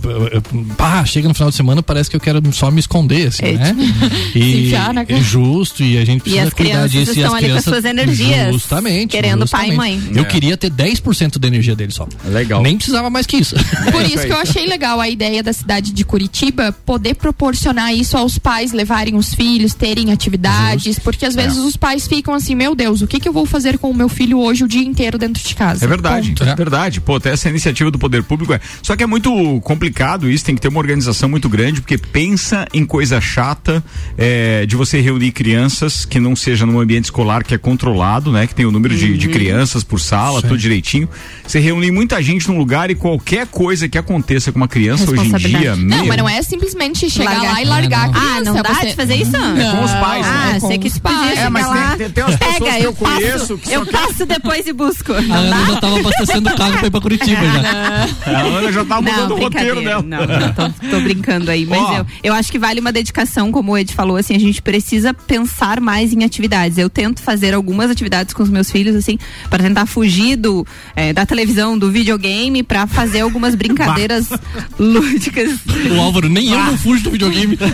[0.77, 3.51] pá, chega no final de semana, parece que eu quero só me esconder, assim, É,
[3.53, 3.75] né?
[4.33, 7.11] Se E é justo, e a gente E precisa as cuidar crianças disso.
[7.11, 9.09] e estão as ali com as crianças, suas energias, Justamente.
[9.11, 10.01] querendo pai e justamente.
[10.03, 10.11] mãe.
[10.15, 10.25] Eu É.
[10.25, 12.07] queria ter 10% da energia dele só.
[12.25, 12.61] Legal.
[12.61, 13.55] Nem precisava mais que isso.
[13.91, 18.17] Por isso que eu achei legal a ideia da cidade de Curitiba poder proporcionar isso
[18.17, 22.75] aos pais, levarem os filhos, terem atividades, porque às vezes os pais ficam assim, meu
[22.75, 25.17] Deus, o que, que eu vou fazer com o meu filho hoje o dia inteiro
[25.17, 25.83] dentro de casa?
[25.85, 26.43] É verdade, Ponto.
[26.43, 27.01] é verdade.
[27.01, 28.59] Pô, até essa iniciativa do poder público é.
[28.81, 32.65] Só que é muito complicado isso, tem que ter uma organização muito grande, porque pensa
[32.73, 33.83] em coisa chata
[34.17, 38.47] é, de você reunir crianças que não seja num ambiente escolar que é controlado, né?
[38.47, 39.17] Que tem o número de, Uhum.
[39.17, 41.07] de crianças por sala, tudo direitinho.
[41.45, 45.27] Você reunir muita gente num lugar e qualquer coisa que aconteça com uma criança hoje
[45.29, 45.75] em dia.
[45.75, 47.51] Não, meu, mas não é simplesmente chegar Largar.
[47.53, 48.13] lá e largar a É, não.
[48.13, 48.37] criança.
[48.37, 48.85] Ah, não dá você...
[48.87, 49.35] de fazer isso?
[49.35, 50.33] É com os pais, né?
[50.33, 51.37] Ah, É com sei que os pais.
[51.37, 51.95] É, mas tem- lá.
[51.97, 54.73] tem- tem umas pessoas Pega, que eu eu passo, conheço que eu passo depois e
[54.73, 55.13] busco.
[55.13, 55.65] A Não Ana dá?
[55.73, 58.07] já tava abastecendo o carro pra ir pra Curitiba já.
[58.25, 60.01] A Ana já tá mudando o roteiro dela.
[60.03, 61.65] Não, não, tô, tô brincando aí.
[61.65, 61.97] Mas Ó.
[61.97, 65.13] eu, eu acho que vale uma dedicação, como o Ed falou, assim, a gente precisa
[65.13, 66.77] pensar mais em atividades.
[66.77, 69.17] Eu tento fazer algumas atividades com os meus filhos, assim,
[69.49, 74.29] para tentar fugir do, eh, da televisão, do videogame, para fazer algumas brincadeiras
[74.79, 75.51] lúdicas.
[75.95, 77.57] O Álvaro, nem eu não fujo do videogame.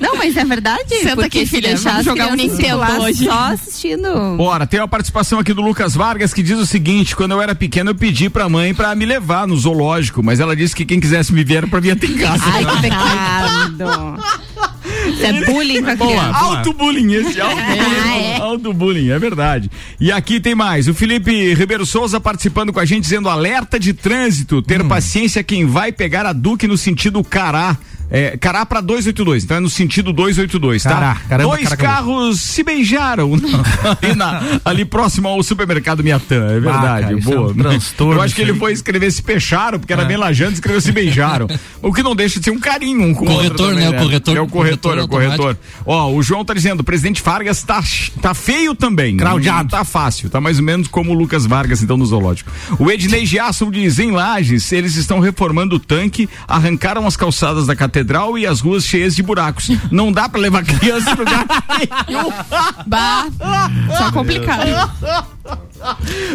[0.00, 0.88] Não, mas é verdade.
[0.88, 3.24] Senta porque aqui, filha, deixar vamos jogar um Nintendo hoje.
[3.24, 4.36] Só assistindo.
[4.36, 7.54] Bora, tem a participação aqui do Lucas Vargas que diz o seguinte: quando eu era
[7.54, 11.00] pequeno, eu pedi pra mãe pra me levar no zoológico, mas ela disse que quem
[11.00, 12.44] quisesse me ver era pra vir até em casa.
[12.46, 14.22] Ai, que pecado.
[15.06, 16.38] Isso é bullying com a Boa, criança.
[16.38, 19.70] alto bullying esse, alto bullying, alto bullying, é verdade.
[20.00, 23.92] E aqui tem mais, o Felipe Ribeiro Souza participando com a gente, dizendo alerta de
[23.92, 27.76] trânsito, ter paciência quem vai pegar a Duque no sentido Cará.
[28.10, 30.90] É, Cará pra 282, então é no sentido 282, tá?
[30.90, 31.82] Cará, caramba, Dois caraca.
[31.82, 33.32] carros se beijaram
[34.02, 37.50] ali, na- ali próximo ao supermercado Miatã, é verdade, cara, isso é boa.
[37.50, 40.80] um transtorno Eu acho que ele foi escrever se fecharam, porque era bem lajando, escreveu
[40.80, 41.48] se beijaram.
[41.82, 43.90] o que não deixa de ser um carinho um com o Corretor, também, né?
[43.90, 45.58] O corretor- É o corretor, é o corretor corretor.
[45.84, 47.82] Ó, o João tá dizendo, o presidente Vargas tá,
[48.22, 49.16] tá feio também.
[49.16, 49.62] Claudiado.
[49.64, 52.50] Não tá fácil, tá mais ou menos como o Lucas Vargas, então, no zoológico.
[52.78, 57.74] O Ednei Giasson diz, em Lages, eles estão reformando o tanque, arrancaram as calçadas da
[57.96, 59.70] catedral e as ruas cheias de buracos.
[59.90, 61.46] Não dá pra levar criança no lugar
[62.06, 62.30] nenhum.
[62.86, 63.26] Bah,
[63.96, 64.68] só complicado.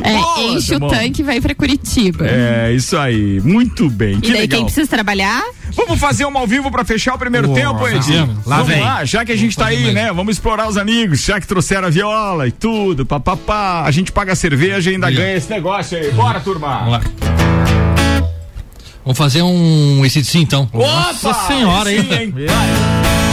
[0.03, 2.25] É, Boa, enche o tanque e vai pra Curitiba.
[2.27, 3.39] É, isso aí.
[3.41, 4.17] Muito bem.
[4.17, 4.57] E Que daí legal.
[4.57, 5.43] quem precisa trabalhar?
[5.73, 7.97] Vamos fazer um ao vivo pra fechar o primeiro Boa, tempo, Ed?
[7.97, 8.45] fazemos.
[8.45, 8.81] Lá Vamos vem.
[8.81, 9.93] lá, já que a gente tá fazer aí, mesmo.
[9.93, 10.13] né?
[10.13, 13.83] Vamos explorar os amigos, já que trouxeram a viola e tudo, papapá.
[13.85, 16.11] A gente paga a cerveja e ainda ganha esse negócio aí.
[16.11, 16.79] Bora, turma.
[16.79, 17.01] Vamos lá.
[19.03, 20.69] Vamos fazer um esse sim então.
[20.73, 22.03] Nossa senhora, aí hein?
[22.03, 22.33] sim, hein?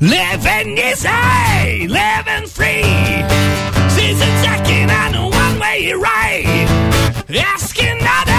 [0.00, 2.82] Living easy, living free.
[3.88, 6.68] Season second on a one way ride.
[7.30, 8.33] Asking nothing,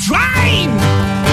[0.00, 1.29] train!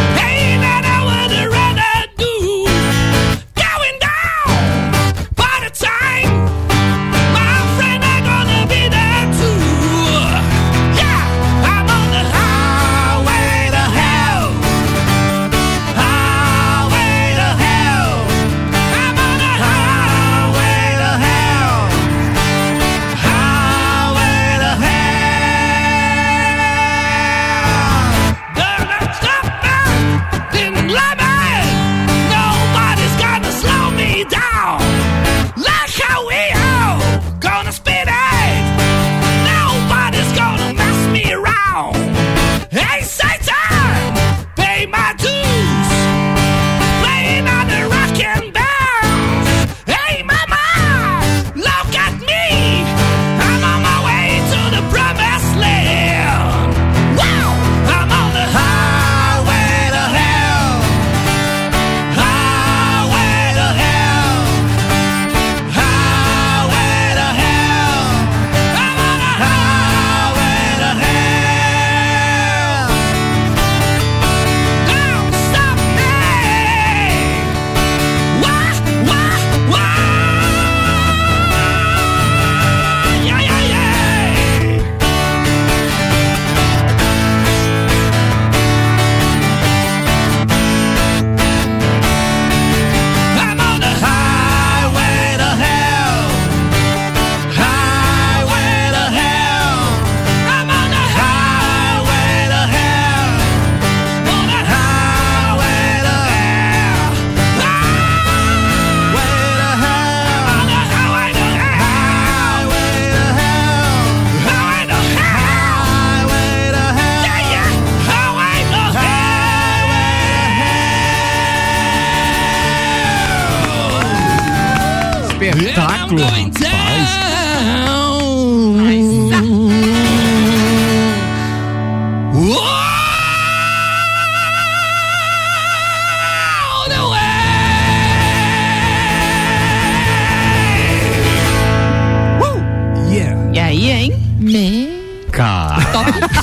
[146.08, 146.38] Wow.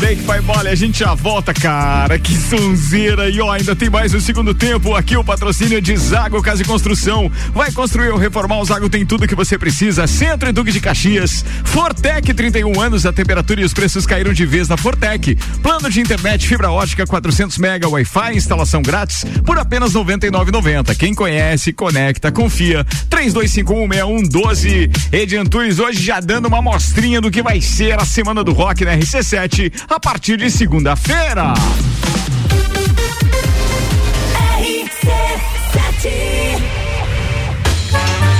[0.00, 2.18] Break vai bola e a gente já volta, cara.
[2.18, 3.28] Que sonzeira.
[3.28, 4.94] E ó, ainda tem mais o segundo tempo.
[4.94, 7.30] Aqui o patrocínio de Zago Casa e Construção.
[7.52, 10.06] Vai construir ou reformar o Zago tem tudo que você precisa.
[10.06, 11.44] Centro e Duque de Caxias.
[11.64, 15.36] Fortec, 31 anos, a temperatura e os preços caíram de vez na Fortec.
[15.62, 20.96] Plano de internet fibra ótica 400 mega Wi-Fi, instalação grátis por apenas 99,90.
[20.96, 22.86] Quem conhece, conecta, confia.
[23.10, 24.90] 32516112.
[25.12, 28.82] Edi Antunes hoje já dando uma amostrinha do que vai ser a semana do rock
[28.82, 31.52] na RC7 a partir de segunda-feira.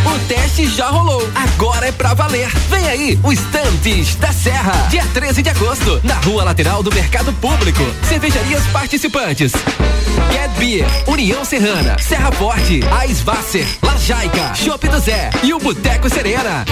[0.07, 2.49] O teste já rolou, agora é pra valer.
[2.71, 7.33] Vem aí, o Estantes da Serra, dia 13 de agosto, na rua lateral do Mercado
[7.33, 7.83] Público.
[8.09, 9.51] Cervejarias participantes.
[10.31, 16.65] Get Beer, União Serrana, Serra Forte, Aisvasser, Lajaica, Chopp do Zé e o Boteco Serena.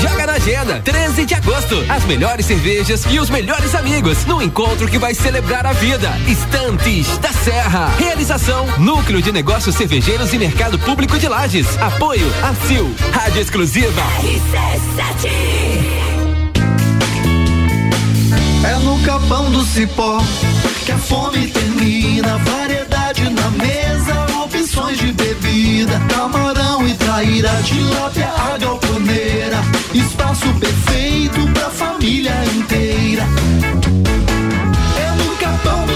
[0.00, 1.84] Joga na agenda, 13 de agosto.
[1.88, 6.10] As melhores cervejas e os melhores amigos no encontro que vai celebrar a vida.
[6.26, 7.88] Estantes da Serra.
[7.98, 11.66] Realização: Núcleo de Negócios Cervejeiros e Mercado Público de Lages.
[11.80, 12.94] Apoio: ACIL.
[13.12, 14.02] Rádio Exclusiva.
[18.64, 20.20] É no capão do cipó
[20.84, 22.36] que a fome termina.
[22.38, 26.00] Variedade na mesa, opções de bebida.
[26.08, 29.75] Camarão e traíra, tilápia, a galponeira.
[29.96, 33.22] Espaço perfeito pra família inteira.
[34.98, 35.95] É no capão do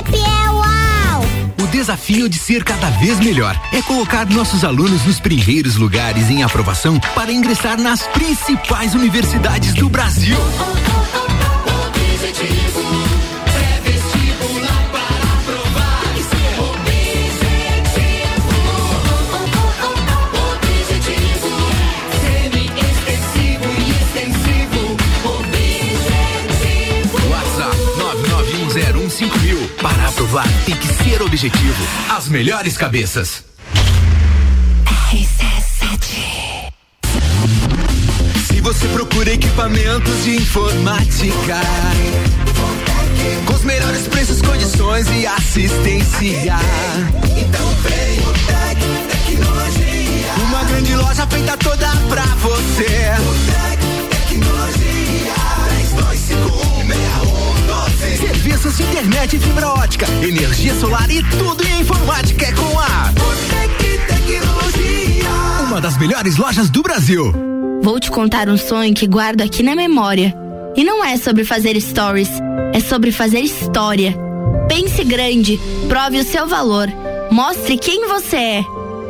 [1.71, 6.99] desafio de ser cada vez melhor é colocar nossos alunos nos primeiros lugares em aprovação
[7.15, 10.37] para ingressar nas principais universidades do Brasil.
[27.29, 27.77] WhatsApp
[28.67, 29.81] 991015000.
[29.81, 31.87] Para aprovar, tem que ser objetivo.
[32.09, 33.43] As melhores cabeças.
[38.47, 41.59] Se você procura equipamentos de informática,
[43.45, 46.55] com os melhores preços, condições e assistência,
[47.37, 50.33] então vem o Tec Tecnologia.
[50.47, 53.11] Uma grande loja feita toda pra você.
[53.19, 53.79] O Tec
[54.29, 54.80] Tecnologia.
[58.61, 63.11] Serviços de internet e fibra ótica, energia solar e tudo em informática é com a
[63.13, 65.29] Botec Tecnologia.
[65.65, 67.33] Uma das melhores lojas do Brasil.
[67.81, 70.35] Vou te contar um sonho que guardo aqui na memória.
[70.75, 72.29] E não é sobre fazer stories,
[72.71, 74.15] é sobre fazer história.
[74.67, 76.87] Pense grande, prove o seu valor,
[77.31, 78.65] mostre quem você é.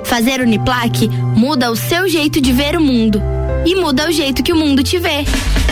[0.06, 3.22] Fazer Uniplaque muda o seu jeito de ver o mundo
[3.66, 5.26] e muda o jeito que o mundo te vê.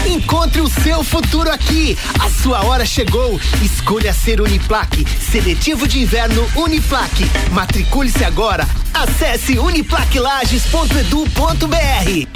[0.06, 1.98] Encontre o seu futuro aqui.
[2.20, 3.40] A sua hora chegou.
[3.62, 5.06] Escolha ser Uniplaque.
[5.32, 7.26] Seletivo de inverno Uniplaque.
[7.52, 8.68] Matricule-se agora.
[8.94, 12.28] Acesse uniplaquilages.edu.br.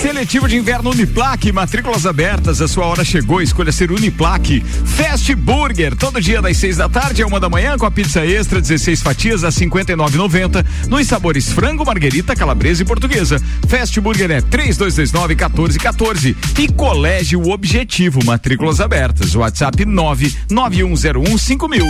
[0.00, 4.60] Seletivo de inverno Uniplaque, matrículas abertas, a sua hora chegou, escolha ser Uniplaque.
[4.60, 8.26] Fast Burger, todo dia das seis da tarde a uma da manhã com a pizza
[8.26, 13.40] extra, 16 fatias a 59,90 nos sabores frango, marguerita, calabresa e portuguesa.
[13.68, 19.34] Fast Burger é 3229 1414 e Colégio Objetivo, matrículas abertas.
[19.34, 21.86] WhatsApp 99101 5000.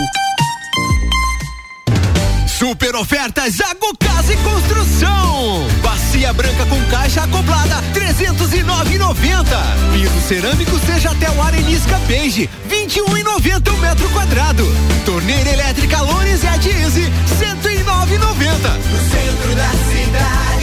[2.47, 5.67] Super ofertas Zago Casa e Construção.
[5.81, 9.45] Bacia branca com caixa acoplada 309,90.
[9.91, 14.63] Piso cerâmico seja até o arenisca beige 21,90 o metro quadrado.
[15.05, 18.13] Torneira elétrica Lones e a Easy 109,90.
[18.91, 20.62] No centro da cidade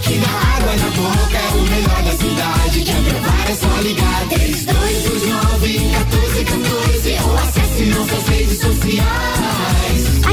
[0.00, 1.36] que dá água na boca.
[1.36, 2.82] É o melhor da cidade.
[2.82, 4.28] Quer provar é só ligar.
[4.28, 9.75] 3229 1414 ou acesse nossas redes sociais.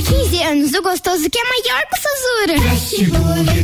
[0.03, 2.55] Há 15 anos, o gostoso que é maior que o Sazura.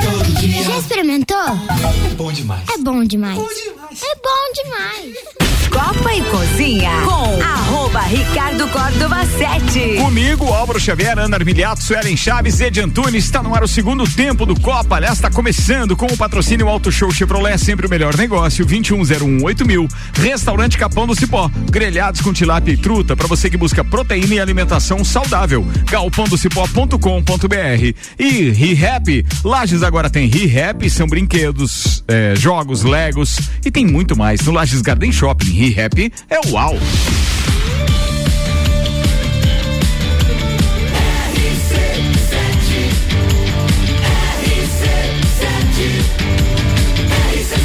[0.02, 0.64] Todo dia.
[0.64, 1.38] Já experimentou?
[1.38, 2.64] É bom demais.
[2.74, 3.38] É bom demais.
[3.38, 5.40] É bom demais.
[5.70, 9.98] Copa e Cozinha com arroba Ricardo Córdova 7.
[9.98, 13.26] Comigo, Álvaro Xavier, Ana Armiliato, Suelen Chaves, Ed Antunes.
[13.26, 14.96] Está no ar o segundo tempo do Copa.
[14.96, 18.66] Aliás, está começando com o patrocínio Auto Show Chevrolet, sempre o melhor negócio.
[18.66, 19.66] 21018000.
[19.66, 19.88] mil.
[20.14, 21.52] Restaurante Capão do Cipó.
[21.70, 25.66] Grelhados com tilápia e truta para você que busca proteína e alimentação saudável.
[26.30, 27.96] galpandocipó.com.br.
[28.18, 29.26] E ReHap.
[29.44, 34.42] Lages agora tem ReHap, são brinquedos, eh, jogos, legos e tem muito mais.
[34.42, 36.78] No Lages Garden Shopping, ReHap é uau.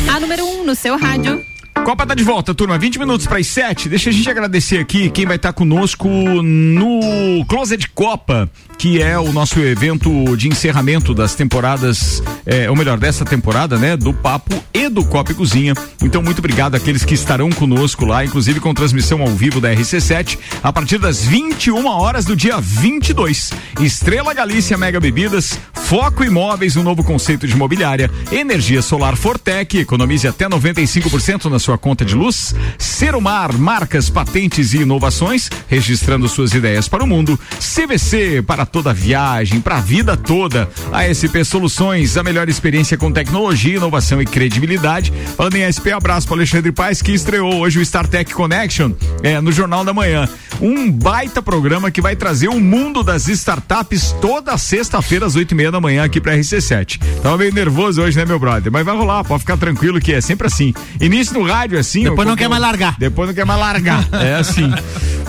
[0.09, 1.45] A número 1 um no seu rádio.
[1.85, 2.79] Copa tá de volta, turma.
[2.79, 3.91] 20 minutos para as 7.
[3.91, 9.31] Deixa a gente agradecer aqui quem vai estar conosco no Closet Copa, que é o
[9.35, 13.99] nosso evento de encerramento das temporadas, é, ou melhor, dessa temporada, né?
[13.99, 15.75] Do Papo e do Copa e Cozinha.
[16.03, 20.39] Então, muito obrigado àqueles que estarão conosco lá, inclusive com transmissão ao vivo da RC7,
[20.63, 23.53] a partir das 21 horas do dia 22.
[23.81, 30.27] Estrela Galícia Mega Bebidas, Foco Imóveis, um novo conceito de imobiliária, energia solar Fortec, economize
[30.27, 32.55] até 95% na sua conta de luz.
[32.79, 37.39] Serumar, marcas, patentes e inovações, registrando suas ideias para o mundo.
[37.59, 40.69] CVC, para toda viagem, para a vida toda.
[40.93, 45.13] ASP Soluções, a melhor experiência com tecnologia, inovação e credibilidade.
[45.37, 49.53] Falando em ASP, abraço para Alexandre Paes, que estreou hoje o StarTech Connection é, no
[49.53, 50.29] Jornal da Manhã.
[50.61, 55.55] Um baita programa que vai trazer o mundo das startups toda sexta-feira às oito e
[55.55, 57.01] meia da manhã aqui pra RC7.
[57.23, 58.71] Tava meio nervoso hoje, né, meu brother?
[58.71, 60.73] Mas vai rolar, pode ficar tranquilo que é sempre assim.
[61.01, 62.05] Início no rádio é assim.
[62.05, 62.97] Depois não quer mais largar.
[62.99, 64.07] Depois não quer mais largar.
[64.13, 64.73] é assim.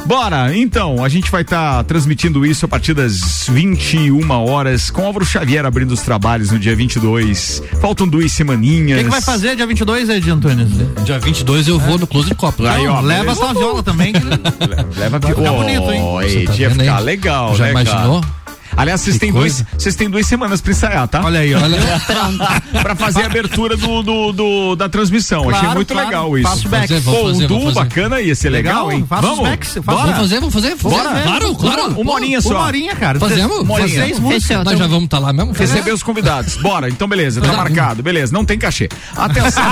[0.06, 5.26] Bora, então, a gente vai estar transmitindo isso a partir das 21 horas com Álvaro
[5.26, 7.64] Xavier abrindo os trabalhos no dia 22.
[7.82, 9.00] Faltam duas O semaninhas.
[9.00, 10.66] que, que vai fazer dia 22, Ed Antônio?
[11.04, 12.70] Dia 22 eu vou no Close de Copa.
[12.70, 13.40] Aí, ó, leva beleza.
[13.42, 14.14] sua viola também.
[14.14, 14.20] que-
[15.00, 16.04] Leva Vai ficar Ó, bonito, hein?
[16.22, 17.04] Ei, Você tá ficar aí?
[17.04, 18.22] legal, Já né, imaginou?
[18.22, 18.45] cara?
[18.78, 21.22] Aliás, vocês têm dois, vocês têm duas semanas pra ensaiar, tá?
[21.24, 21.60] Olha aí, ó.
[22.82, 25.42] pra fazer a abertura do, do, do- da transmissão.
[25.50, 26.08] Achei Claro, muito claro.
[26.08, 26.50] legal isso.
[26.50, 26.88] Faço back.
[26.88, 29.06] Fazer, Pô, fazer, um duo bacana ia ser legal, Legal, hein?
[29.08, 29.50] faço os Vamos?
[29.50, 30.02] backs, faço Bora?
[30.02, 30.76] Vamos fazer, vamos fazer?
[30.76, 31.10] Bora.
[31.10, 31.24] fazer.
[31.24, 31.88] Claro, claro.
[32.02, 32.50] Uma horinha só.
[32.50, 33.20] Uma horinha, cara.
[33.20, 33.60] Fazemos?
[33.60, 34.04] Uma horinha.
[34.06, 34.44] Seis músicas.
[34.44, 34.64] Fechou.
[34.64, 35.54] Nós então- já vamos estar lá mesmo?
[35.54, 36.58] Receber os convidados.
[36.58, 37.58] Bora, então beleza, tá Tá.
[37.58, 38.04] marcado.
[38.04, 38.90] Beleza, não tem cachê.
[39.16, 39.64] Atenção.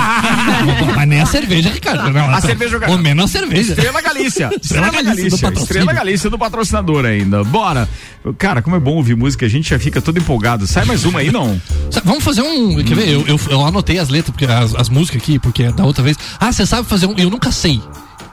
[0.96, 2.10] Mas nem a cerveja, Ricardo.
[2.10, 3.72] Não, A cerveja, Ou menos a cerveja.
[3.74, 4.50] Estrela Galícia.
[4.60, 5.48] Estrela Galícia.
[5.54, 7.44] Estrela Galícia do patrocinador ainda.
[7.44, 7.88] Bora.
[8.38, 10.66] Cara, como é bom ouvir música, a gente já fica todo empolgado.
[10.66, 11.60] Sai mais uma aí, não?
[12.04, 12.82] Vamos fazer um.
[12.82, 13.08] Quer ver?
[13.08, 16.16] Eu, eu, eu anotei as letras, porque as, as músicas aqui, porque da outra vez.
[16.38, 17.14] Ah, você sabe fazer um.
[17.16, 17.80] Eu nunca sei.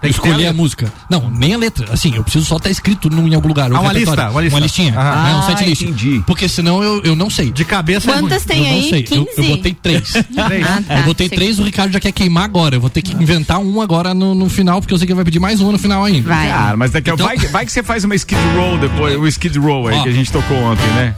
[0.02, 0.92] Tem escolher a a música.
[1.10, 1.88] Não, nem a letra.
[1.94, 3.72] Assim, eu preciso só estar escrito num, em algum lugar.
[3.72, 4.60] Ah, um uma lista, uma lista.
[4.60, 4.94] listinha.
[4.98, 5.24] Ah.
[5.24, 5.82] né, um Ah, set list.
[5.84, 6.24] entendi.
[6.26, 7.52] Porque senão eu, eu não sei.
[7.52, 8.48] De cabeça é Quantas ruim.
[8.48, 8.90] tem eu não aí?
[8.90, 9.00] sei.
[9.12, 9.30] Eu, 15?
[9.38, 10.14] eu botei três.
[10.38, 10.98] Ah, tá.
[11.00, 12.76] Eu botei Achei três, o Ricardo já quer queimar agora.
[12.76, 15.18] Eu vou ter que inventar um agora no, no final, porque eu sei que ele
[15.18, 16.28] vai pedir mais um no final ainda.
[16.28, 16.50] Vai.
[16.50, 19.28] Cara, mas daqui a Então- vai, vai que você faz uma skid roll depois, o
[19.28, 20.04] skid roll aí Ó.
[20.04, 21.16] que a gente tocou ontem, né?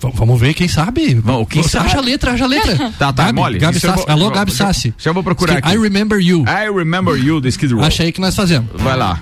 [0.00, 1.14] V- Vamos ver, quem sabe?
[1.14, 1.86] Vamos, quem Você sabe?
[1.86, 2.76] Acha a letra, acha a letra.
[2.98, 3.58] Tá, tá, Gabi, mole.
[3.58, 3.96] Gabi eu Sassi.
[3.96, 4.94] vou- Alô, eu- Gabi eu- Sassi.
[4.98, 5.74] já vou procurar aqui.
[5.74, 6.44] I remember you.
[6.46, 7.84] I remember you do skid roll.
[7.84, 8.68] Acha aí que nós fazemos.
[8.74, 9.18] Vai lá.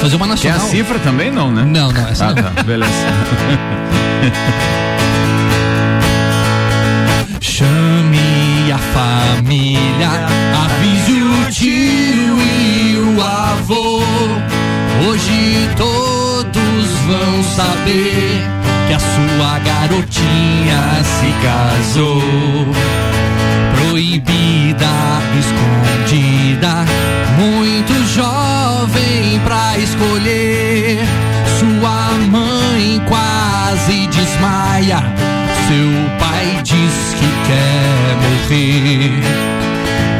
[0.00, 0.68] Fazer uma Quer a nacional.
[0.68, 1.64] cifra também não, né?
[1.64, 2.42] Não, não, essa Ah, não.
[2.42, 2.92] tá, beleza.
[7.40, 10.08] Chame a família,
[10.64, 14.00] avise o tio e o avô.
[15.06, 18.42] Hoje todos vão saber
[18.86, 22.22] que a sua garotinha se casou.
[23.76, 24.86] Proibida,
[25.38, 26.84] escondida,
[27.38, 31.04] muito jovem pra escolher.
[31.58, 35.02] Sua mãe quase desmaia.
[35.68, 39.54] Seu pai diz que quer morrer.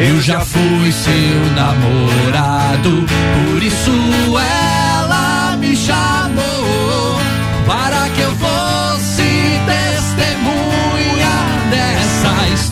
[0.00, 3.90] Eu já fui seu namorado, por isso
[4.38, 6.53] ela me vida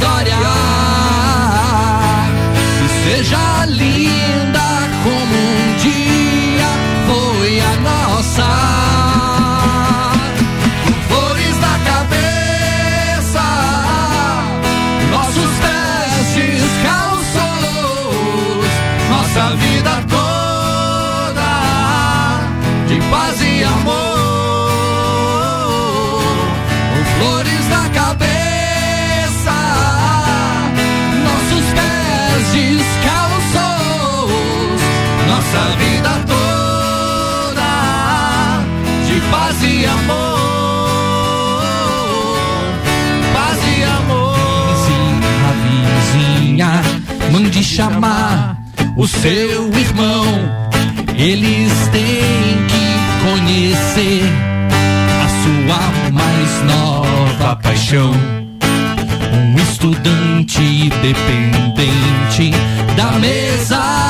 [0.02, 0.36] história.
[2.84, 3.91] E seja livre.
[49.02, 50.24] O seu irmão.
[51.18, 52.86] Eles têm que
[53.26, 54.22] conhecer
[55.24, 58.12] a sua mais nova paixão.
[59.34, 62.52] Um estudante dependente
[62.96, 64.01] da mesada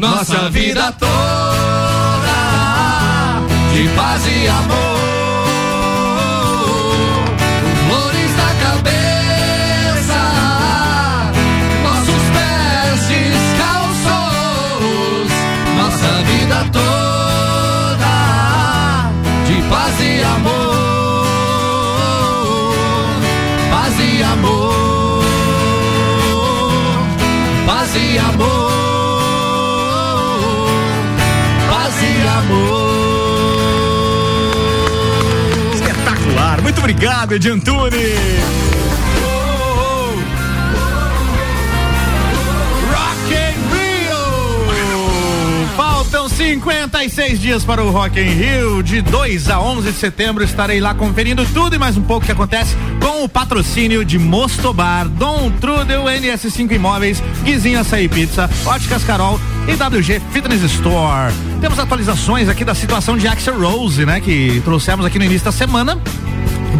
[0.00, 1.10] nossa vida toda
[3.72, 4.98] de paz e amor.
[7.86, 10.22] Flores na cabeça,
[11.84, 14.10] nossos pés descalços,
[15.76, 18.16] nossa vida toda
[19.46, 21.20] de paz e amor.
[23.70, 25.24] Paz e amor.
[27.66, 28.69] Paz e amor.
[32.50, 32.90] Amor.
[35.74, 36.62] Espetacular.
[36.62, 38.60] Muito obrigado, Edi Antunes.
[46.10, 48.82] Faltam 56 dias para o Rock in Rio.
[48.82, 52.32] De 2 a 11 de setembro estarei lá conferindo tudo e mais um pouco que
[52.32, 59.38] acontece com o patrocínio de Mostobar, Dom Trudel, NS5 Imóveis, Guizinho Açaí Pizza, Óticas Carol
[59.70, 61.32] e WG Fitness Store.
[61.60, 64.20] Temos atualizações aqui da situação de Axel Rose, né?
[64.20, 65.96] Que trouxemos aqui no início da semana.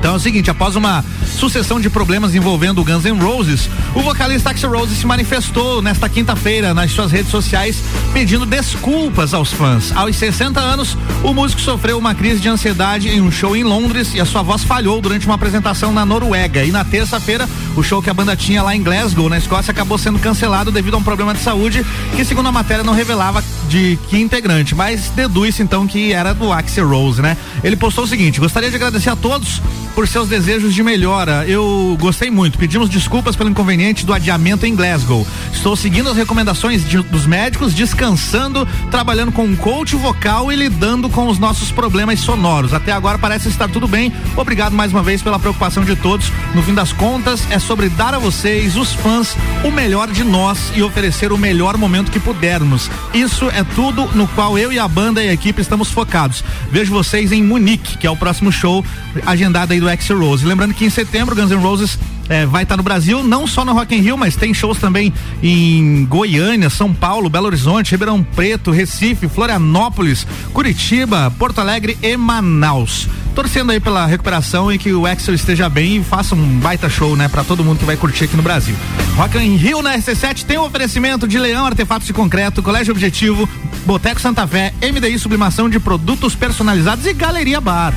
[0.00, 4.00] Então é o seguinte, após uma sucessão de problemas envolvendo o Guns N' Roses, o
[4.00, 9.92] vocalista Axl Rose se manifestou nesta quinta-feira nas suas redes sociais pedindo desculpas aos fãs.
[9.94, 14.14] Aos 60 anos, o músico sofreu uma crise de ansiedade em um show em Londres
[14.14, 16.64] e a sua voz falhou durante uma apresentação na Noruega.
[16.64, 17.46] E na terça-feira,
[17.76, 20.94] o show que a banda tinha lá em Glasgow, na Escócia, acabou sendo cancelado devido
[20.94, 21.84] a um problema de saúde
[22.16, 26.52] que, segundo a matéria, não revelava de que integrante, mas deduz então que era do
[26.52, 27.36] Axl Rose, né?
[27.62, 29.62] Ele postou o seguinte: gostaria de agradecer a todos
[29.94, 31.44] por seus desejos de melhora.
[31.46, 32.58] Eu gostei muito.
[32.58, 35.26] Pedimos desculpas pelo inconveniente do adiamento em Glasgow.
[35.52, 41.08] Estou seguindo as recomendações de- dos médicos, descansando, trabalhando com um coach vocal e lidando
[41.08, 42.74] com os nossos problemas sonoros.
[42.74, 44.12] Até agora parece estar tudo bem.
[44.36, 46.32] Obrigado mais uma vez pela preocupação de todos.
[46.54, 50.72] No fim das contas, é sobre dar a vocês, os fãs, o melhor de nós
[50.74, 52.90] e oferecer o melhor momento que pudermos.
[53.14, 56.44] Isso é tudo no qual eu e a banda e a equipe estamos focados.
[56.70, 58.84] Vejo vocês em Munique, que é o próximo show
[59.26, 60.44] agendado aí do Axl Rose.
[60.44, 61.98] Lembrando que em setembro, Guns N' Roses
[62.28, 65.12] eh, vai estar no Brasil, não só no Rock in Rio, mas tem shows também
[65.42, 73.08] em Goiânia, São Paulo, Belo Horizonte, Ribeirão Preto, Recife, Florianópolis, Curitiba, Porto Alegre e Manaus.
[73.34, 77.16] Torcendo aí pela recuperação e que o Axel esteja bem e faça um baita show,
[77.16, 78.74] né, para todo mundo que vai curtir aqui no Brasil.
[79.16, 83.48] Rock in Rio na RC7 tem um oferecimento de Leão Artefatos de Concreto, Colégio Objetivo,
[83.86, 87.94] Boteco Santa Fé, MDI Sublimação de Produtos Personalizados e Galeria Bar.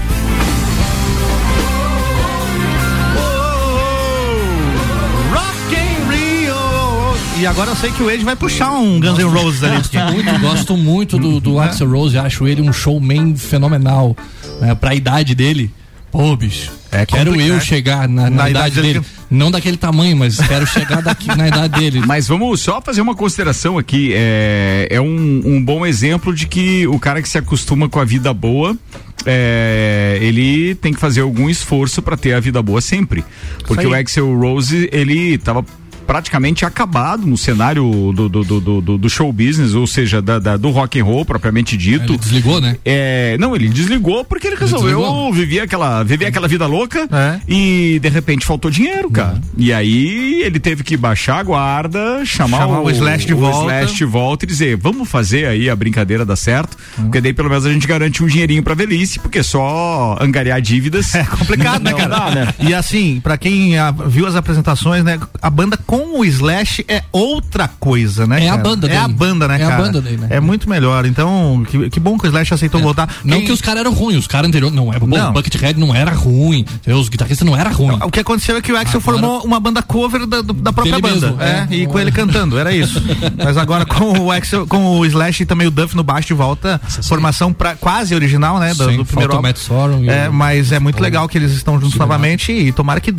[7.39, 9.75] E agora eu sei que o Ed vai puxar um Guns N' Roses ali.
[10.13, 14.15] Muito, gosto muito do, do Axel Rose, acho ele um showman fenomenal.
[14.61, 14.73] Né?
[14.75, 15.69] Pra idade dele,
[16.11, 16.71] pô, bicho.
[16.91, 18.99] É quero eu chegar na, na Na idade, idade dele.
[18.99, 19.05] dele.
[19.31, 22.01] Não daquele tamanho, mas quero chegar daqui, na idade dele.
[22.05, 24.11] Mas vamos só fazer uma consideração aqui.
[24.13, 28.05] É, é um, um bom exemplo de que o cara que se acostuma com a
[28.05, 28.77] vida boa.
[29.25, 33.25] é, ele tem que fazer algum esforço para ter a vida boa sempre.
[33.65, 33.93] Porque o.
[33.93, 35.65] Axel Rose, ele tava
[36.03, 37.83] praticamente acabado no cenário
[38.13, 41.25] do, do, do, do- do show business, ou seja, da, da- do rock and roll
[41.25, 42.13] propriamente dito.
[42.13, 42.77] Ele desligou, né?
[42.85, 47.39] É, não, ele desligou porque ele resolveu viver aquela, viver aquela vida louca É.
[47.47, 49.39] e de repente faltou dinheiro, cara.
[49.57, 53.73] E aí ele teve que baixar a guarda, chamar, Chamar o Slash de volta.
[53.79, 57.49] Slash de volta e dizer, vamos fazer aí a brincadeira dar certo, porque daí pelo
[57.49, 61.91] menos a gente garante um dinheirinho pra velhice, porque só angariar dívidas É complicado, né,
[61.91, 62.09] não cara?
[62.09, 62.53] dá, né?
[62.59, 63.73] E assim, pra quem
[64.07, 68.45] viu as apresentações, né, a banda com o Slash é outra coisa, né?
[68.45, 68.63] É a cara?
[68.63, 69.13] banda É a dele.
[69.17, 69.81] banda, né, É a cara?
[69.83, 70.27] banda dele, né?
[70.31, 71.05] É muito melhor.
[71.05, 73.07] Então, que, que bom que o Slash aceitou voltar.
[73.23, 74.75] Não Quem- que os caras eram ruins, os caras anteriores.
[74.75, 75.29] Não, é bom, Não.
[75.29, 77.99] o Buckethead não era ruim, os guitarristas não eram ruins.
[78.03, 80.99] O que aconteceu é que o Axel Agora- formou uma banda cover da, da própria
[80.99, 81.27] Dele banda.
[81.27, 81.75] mesmo, é, é.
[81.75, 83.01] e com ele cantando, era isso.
[83.43, 86.33] Mas agora com o Axel, com o Slash e também o Duff no baixo de
[86.33, 88.73] volta, formação pra, quase original, né?
[88.73, 89.41] Do, Sim, do primeiro.
[89.41, 93.13] Matt Sorum É, mas é muito legal que eles estão juntos novamente e tomara que,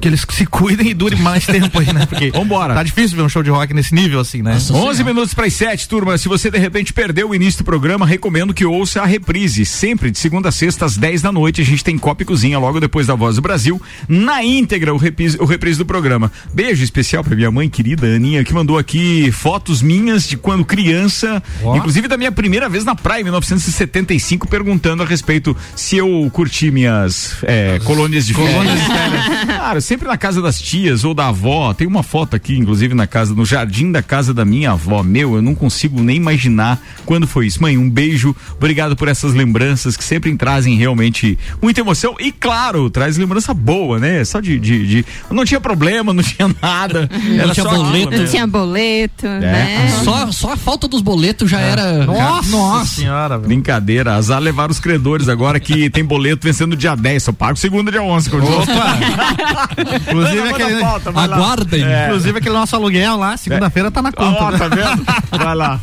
[0.00, 2.06] que eles se cuidem e dure mais tempo aí, né?
[2.28, 2.74] Vambora.
[2.74, 4.58] tá difícil ver um show de rock nesse nível assim, né?
[4.70, 6.18] 11 minutos para as 7, turma.
[6.18, 9.64] Se você de repente perdeu o início do programa, recomendo que ouça a reprise.
[9.64, 11.60] Sempre de segunda a sexta, às 10 da noite.
[11.60, 13.80] A gente tem Copa e Cozinha logo depois da Voz do Brasil.
[14.08, 16.30] Na íntegra, o reprise, o reprise do programa.
[16.52, 21.42] Beijo especial para minha mãe querida, Aninha, que mandou aqui fotos minhas de quando criança,
[21.62, 21.76] Ó.
[21.76, 26.70] inclusive da minha primeira vez na praia, em 1975, perguntando a respeito se eu curti
[26.70, 28.80] minhas é, colônias de férias.
[29.46, 31.72] Cara, sempre na casa das tias ou da avó.
[31.74, 35.00] Tem uma foto aqui, inclusive, na casa, no jardim da casa da minha avó.
[35.02, 37.62] Meu, eu não consigo nem imaginar quando foi isso.
[37.62, 38.34] Mãe, um beijo.
[38.56, 42.16] Obrigado por essas lembranças que sempre trazem realmente muita emoção.
[42.18, 44.24] E claro, traz lembrança boa, né?
[44.24, 44.58] Só de.
[44.58, 47.08] de, de- Não tinha problema, não tinha nada.
[47.38, 48.10] Era tinha só aquilo, boleto.
[48.10, 48.18] né?
[48.18, 50.00] Não tinha boleto, né?
[50.04, 51.70] Só, só a falta dos boletos já É.
[51.70, 52.06] era.
[52.06, 53.46] Nossa, senhora, velho.
[53.48, 57.90] Brincadeira, azar levar os credores agora que tem boleto vencendo dia 10, só pago segunda
[57.92, 58.30] dia 11.
[58.30, 58.64] continua.
[60.08, 61.36] Inclusive aquele, pauta, vai lá.
[62.00, 62.16] Aguardem.
[62.16, 64.44] inclusive aquele nosso aluguel lá, segunda-feira tá na conta.
[64.44, 64.58] Ó, né?
[64.58, 65.04] tá vendo?
[65.44, 65.80] Vai lá.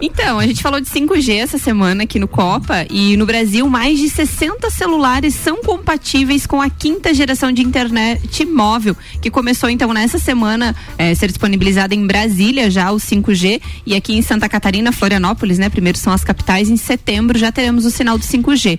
[0.00, 3.98] Então, a gente falou de 5G essa semana aqui no Copa e no Brasil mais
[3.98, 9.92] de 60 celulares são compatíveis com a quinta geração de internet móvel, que começou então
[9.94, 14.92] nessa semana a ser disponibilizada em Brasília já o 5G e aqui em Santa Catarina,
[14.92, 15.70] Florianópolis, né?
[15.70, 18.78] Primeiro são as capitais, em setembro já teremos o sinal do 5G.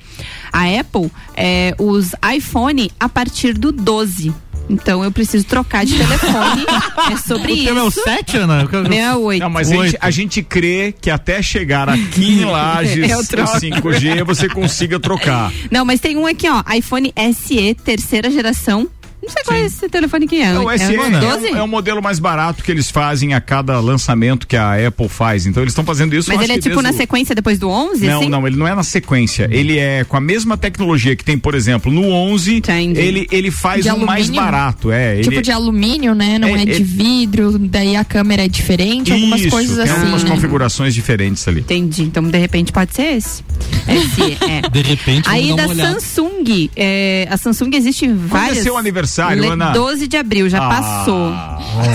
[0.54, 4.34] A Apple, eh, os iPhone a partir do 12.
[4.70, 6.66] Então eu preciso trocar de telefone.
[7.12, 7.66] é sobre O isso.
[7.66, 8.68] teu é o 7, Ana?
[8.90, 9.42] Meu é o 8.
[9.42, 13.26] Não, mas a gente, a gente crê que até chegar aqui em Lages, Eu o
[13.26, 13.58] troco.
[13.58, 15.52] 5G, você consiga trocar.
[15.72, 18.88] Não, mas tem um aqui, ó, iPhone SE, terceira geração.
[19.28, 20.58] Não sei qual é esse telefone que é.
[20.58, 21.48] O SE é, é, o um- 12?
[21.50, 25.46] é um modelo mais barato que eles fazem a cada lançamento que a Apple faz.
[25.46, 26.30] Então eles estão fazendo isso.
[26.34, 28.30] Mas ele é tipo na o- sequência depois do 11, Não, assim?
[28.30, 29.48] não, ele não é na sequência.
[29.52, 32.62] Ele é com a mesma tecnologia que tem, por exemplo, no 11,
[32.96, 34.92] ele, ele faz De um mais barato.
[34.92, 36.40] É, Tipo ele, de alumínio, né?
[36.40, 39.84] Não É, é, de é- vidro, daí a câmera é diferente, algumas Isso, coisas tem
[39.92, 40.00] assim.
[40.02, 40.30] algumas né?
[40.30, 41.60] configurações diferentes ali.
[41.62, 42.04] Entendi.
[42.04, 43.44] Então, de repente, pode ser esse.
[43.88, 44.62] SE, é.
[44.72, 45.68] De repente, Aí da.
[45.68, 48.60] Samsung, é, a Samsung existe várias.
[48.60, 49.72] é seu aniversário, Le- Ana?
[49.72, 50.70] 12 de abril, já Ah.
[50.70, 51.34] passou.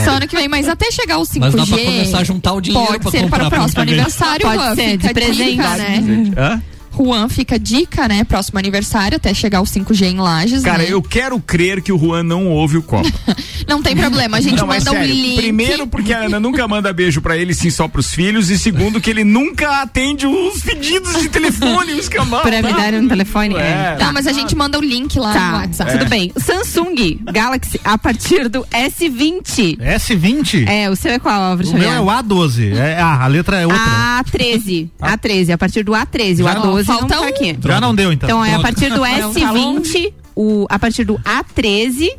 [0.04, 1.40] Só ano que vem, mas até chegar o 5G.
[1.40, 3.82] Mas dá pra começar a juntar o dinheiro Pode pra ser comprar para o próximo
[3.82, 5.50] aniversário, Pode Juan, ser, de presente.
[5.50, 6.02] dica, né?
[6.36, 6.62] Hã?
[6.96, 8.24] Juan, fica a dica, né?
[8.24, 10.86] Próximo aniversário, até chegar o 5G em Lages, Cara, né?
[10.88, 13.10] eu quero crer que o Juan não ouve o copo.
[13.68, 15.36] Não tem problema, a gente Não, mas manda um sério, link.
[15.36, 18.50] Primeiro, porque a Ana nunca manda beijo pra ele, sim, só pros filhos.
[18.50, 22.42] E segundo, que ele nunca atende os pedidos de telefone, os cambal.
[22.42, 23.54] Pra me dar um telefone?
[23.54, 23.94] É.
[23.96, 25.92] Tá, mas a gente manda o link lá no Tá, WhatsApp.
[25.92, 26.32] tudo bem.
[26.36, 29.78] Samsung Galaxy a partir do S20.
[29.78, 30.66] S20?
[30.68, 32.74] É, o seu é qual, Álvaro O meu é o A12.
[32.76, 33.80] É, ah, a letra é outra.
[34.24, 34.88] A13.
[35.00, 36.40] A13, a partir do A13.
[36.40, 37.24] O Já não- A12 não falta tá um.
[37.24, 37.56] aqui.
[37.64, 38.28] Já não deu, então.
[38.28, 42.10] Então é a partir do Não, tá S20, o, a partir do A13.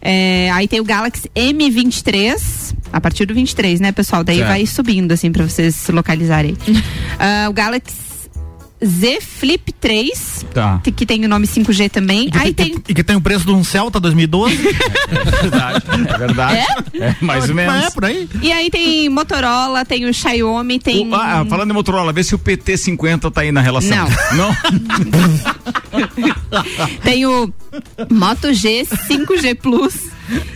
[0.00, 4.22] é, aí tem o Galaxy M23, a partir do 23, né, pessoal?
[4.24, 4.48] Daí Certo.
[4.48, 6.56] vai subindo, assim, pra vocês se localizarem.
[7.20, 7.96] Ah, o Galaxy
[8.84, 10.80] Z Flip 3, Tá.
[10.96, 12.28] que tem o nome 5G também.
[12.34, 12.76] Aí tem.
[12.88, 14.56] E que tem o preço de um Celta 2012.
[15.42, 15.84] verdade.
[16.08, 16.66] É verdade.
[16.94, 17.84] É, mais ou menos.
[17.86, 18.28] É por aí.
[18.40, 21.08] E aí tem Motorola, tem o Xiaomi, tem.
[21.08, 24.06] O- ah, falando em Motorola, vê se o PT50 tá aí na relação.
[24.34, 24.48] Não.
[24.48, 25.98] Não?
[27.02, 27.52] Tem o
[28.10, 29.94] Moto G 5G Plus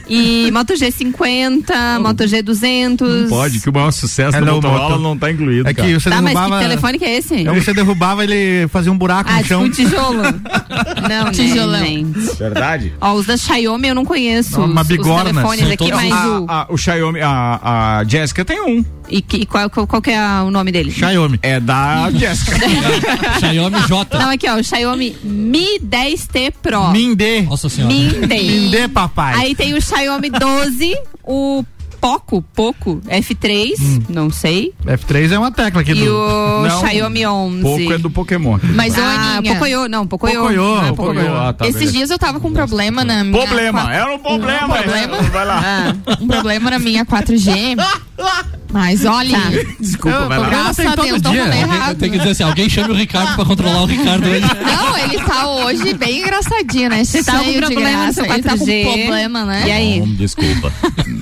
[0.08, 3.00] e Moto G50, Moto G200.
[3.22, 5.00] Não pode, que o maior sucesso da Hello, Motorola Moto.
[5.00, 5.68] não tá incluído.
[5.68, 6.00] É que cara.
[6.00, 6.56] você Tá, mas derrubava.
[6.62, 7.34] que telefone que é esse?
[7.36, 9.70] Então você derrubava, ele fazia um buraco Ah, no chão.
[9.70, 10.22] tipo um tijolo.
[11.08, 11.80] Não, Tijolão.
[11.80, 12.04] né.
[12.38, 12.92] Verdade?
[13.00, 14.58] Ó, os da Xiaomi eu não conheço.
[14.58, 15.30] Não, uma os, bigorna.
[15.30, 16.46] os telefones aqui, mas a, o.
[16.50, 18.84] a- o Xiaomi, a, a Jéssica tem um.
[19.12, 20.90] E, que- e qual, qual, qual que é o nome dele?
[20.90, 21.38] Xiaomi.
[21.42, 22.56] É da Jéssica.
[23.40, 24.18] Xiaomi J.
[24.18, 26.90] Não, aqui ó, o Xiaomi Mi 10T Pro.
[26.92, 27.42] Mindê.
[27.42, 27.92] Nossa senhora.
[27.92, 28.42] Mi 10.
[28.62, 29.34] Mindê, papai.
[29.36, 31.62] Aí tem o Xiaomi 12, o
[32.00, 33.74] Poco, Poco F3,
[34.08, 34.72] não sei.
[34.84, 36.16] F3 é uma tecla aqui E do.
[36.16, 37.62] o Não, Xiaomi 11.
[37.62, 38.58] Pouco é do Pokémon.
[38.74, 40.40] Mas, ô, Ah, Aninha, Pocoyo, não, Pocoyo.
[40.40, 41.20] Pocoyo, Ah, Pocoyo.
[41.20, 41.36] Pocoyo.
[41.36, 41.92] Ah, tá, esses beleza.
[41.96, 43.46] dias eu tava com um problema na minha.
[43.46, 44.66] Problema, qua- era um problema.
[44.66, 45.16] Um problema?
[45.18, 45.22] é.
[45.22, 45.62] Vai lá.
[45.64, 47.76] Ah, Um problema na minha 4G.
[48.72, 49.38] Mas olha.
[49.78, 50.48] Desculpa, vai lá.
[50.48, 51.98] Graças Tem a todo Deus, falei Alguém errado.
[51.98, 54.40] Tem que dizer assim, alguém chame o Ricardo pra controlar o Ricardo hoje.
[54.40, 57.04] Não, ele tá hoje bem engraçadinho, né?
[57.04, 58.84] Você tá com problema no seu Ele tá com 4G.
[58.84, 59.64] problema, né?
[59.66, 60.00] E aí?
[60.00, 60.72] Bom, desculpa.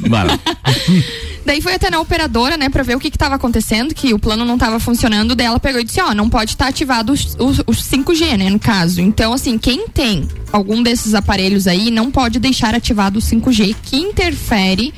[0.08, 0.38] Vai lá.
[1.44, 4.18] Daí foi até na operadora, né, pra ver o que que tava acontecendo, que o
[4.18, 7.34] plano não tava funcionando, daí ela pegou e disse, ó, não pode estar ativado os,
[7.38, 9.00] os, os 5G, né, no caso.
[9.00, 13.96] Então, assim, quem tem algum desses aparelhos aí, não pode deixar ativado o 5G, que
[13.96, 14.92] interfere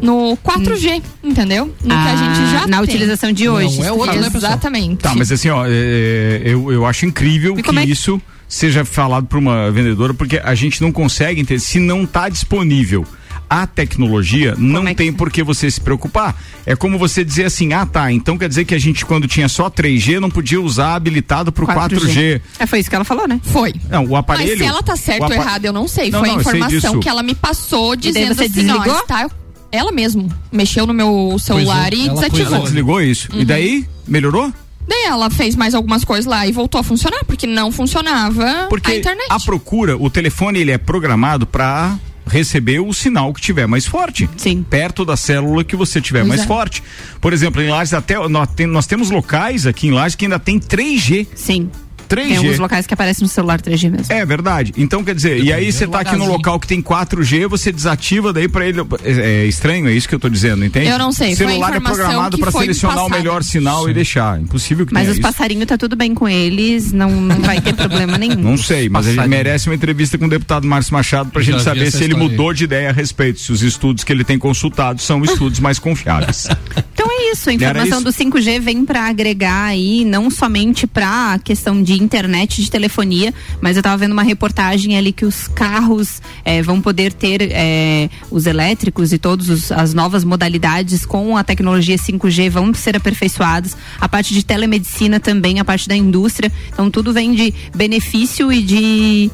[0.00, 1.66] no 4G, entendeu?
[1.82, 2.84] No que a Ah, gente já na tem.
[2.88, 3.78] utilização de hoje.
[3.78, 4.30] Não é outro, né?
[4.34, 4.96] Exatamente.
[5.02, 8.84] Tá, mas assim, ó, é, eu, eu acho incrível que como é que- isso seja
[8.84, 11.60] falado para uma vendedora, porque a gente não consegue entender.
[11.60, 13.04] Se não está disponível
[13.50, 16.36] a tecnologia, não é que- tem por que você se preocupar.
[16.66, 19.48] É como você dizer assim, ah tá, então quer dizer que a gente quando tinha
[19.48, 22.40] só 3G não podia usar habilitado pro 4G.
[22.58, 23.40] É, foi isso que ela falou, né?
[23.42, 23.74] Foi.
[23.90, 24.50] Não, o aparelho...
[24.50, 26.10] Mas se ela tá certo o ou apa- errado, eu não sei.
[26.10, 29.00] Não, Foi não, a informação que ela me passou dizendo você assim, ó, desligou?
[29.00, 29.30] está...
[29.70, 32.54] Ela mesmo mexeu no meu celular Coisou, e ela desativou.
[32.56, 33.28] Ela desligou isso.
[33.32, 33.40] Uhum.
[33.40, 34.52] E daí, melhorou?
[34.86, 38.90] Daí ela fez mais algumas coisas lá e voltou a funcionar, porque não funcionava Porque
[38.90, 39.26] a internet.
[39.28, 44.28] a procura, o telefone ele é programado para receber o sinal que tiver mais forte.
[44.38, 44.62] Sim.
[44.68, 46.46] Perto da célula que você tiver Pois mais é.
[46.46, 46.82] forte.
[47.20, 50.38] Por exemplo, em Lages até nós, tem- nós temos locais aqui em Lages que ainda
[50.38, 51.26] tem 3G.
[51.34, 51.70] Sim.
[52.08, 52.28] 3G.
[52.28, 54.12] Tem alguns locais que aparecem no celular 3G mesmo.
[54.12, 54.72] É verdade.
[54.76, 58.32] Então quer dizer, e aí você tá aqui no local que tem 4G, você desativa
[58.32, 60.86] daí para ele é, é estranho, é isso que eu tô dizendo, entende?
[60.88, 64.40] Eu não sei, foi a celular é programado para selecionar o melhor sinal e deixar.
[64.40, 65.22] Impossível que Mas tenha os isso.
[65.22, 68.36] passarinhos tá tudo bem com eles, não, não vai ter problema nenhum.
[68.36, 69.36] Não sei, mas a gente Passarinho.
[69.36, 72.24] merece uma entrevista com o deputado Márcio Machado pra Já gente saber se ele história
[72.24, 72.30] aí.
[72.30, 75.78] mudou de ideia a respeito, se os estudos que ele tem consultado são estudos mais
[75.78, 76.48] confiáveis.
[77.08, 81.38] Então é isso, a informação do 5G vem para agregar aí, não somente para a
[81.38, 83.32] questão de internet, de telefonia,
[83.62, 88.10] mas eu tava vendo uma reportagem ali que os carros eh, vão poder ter eh,
[88.30, 93.74] os elétricos e todas as novas modalidades com a tecnologia 5G vão ser aperfeiçoadas.
[93.98, 96.52] A parte de telemedicina também, a parte da indústria.
[96.70, 99.30] Então tudo vem de benefício e de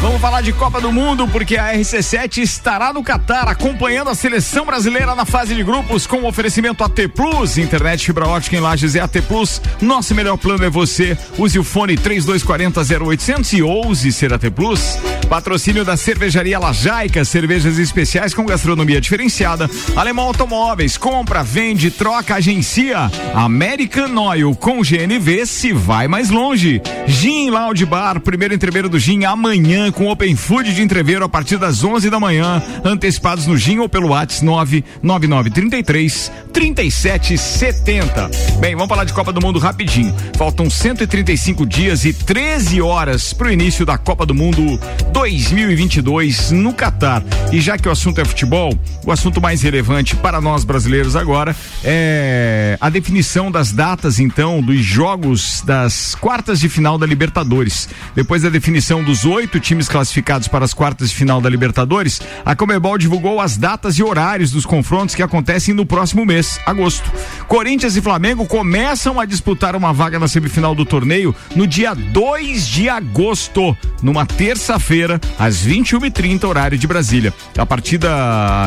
[0.00, 4.64] Vamos falar de Copa do Mundo porque a RC7 estará no Catar acompanhando a seleção
[4.64, 9.00] brasileira na fase de grupos com oferecimento AT Plus, internet fibra ótica em Lages é
[9.00, 9.60] AT Plus.
[9.78, 11.18] Nosso melhor plano é você.
[11.36, 14.98] Use o fone 3240 0800 e ouse ser AT Plus.
[15.28, 19.68] Patrocínio da Cervejaria Lajaica, cervejas especiais com gastronomia diferenciada.
[19.94, 23.10] Alemão Automóveis, compra, vende, troca, agencia.
[23.34, 26.80] American Oil com GNV se vai mais longe.
[27.06, 31.58] Gin Lounge Bar, primeiro entreveiro do Gin amanhã com Open Food de entreveiro a partir
[31.58, 32.62] das 11 da manhã.
[32.84, 38.30] Antecipados no Gin ou pelo WhatsApp 99933 3770.
[38.60, 40.14] Bem, vamos falar de Copa do Mundo rapidinho.
[40.36, 44.78] Faltam 135 dias e 13 horas para o início da Copa do Mundo
[45.12, 47.22] 2022 no Catar.
[47.52, 51.54] E já que o assunto é futebol, o assunto mais relevante para nós brasileiros agora
[51.82, 57.88] é a definição das datas, então, dos jogos das quartas de final da Libertadores.
[58.14, 62.54] Depois da definição dos oito times classificados para as quartas de final da Libertadores, a
[62.54, 67.10] Comebol divulgou as datas e horários dos confrontos que acontecem no próximo mês, agosto.
[67.48, 72.66] Corinthians e Flamengo começam a disputar uma vaga na semifinal do torneio no dia 2
[72.66, 77.34] de agosto, numa terça-feira, às 21h30, horário de Brasília.
[77.56, 78.08] A partida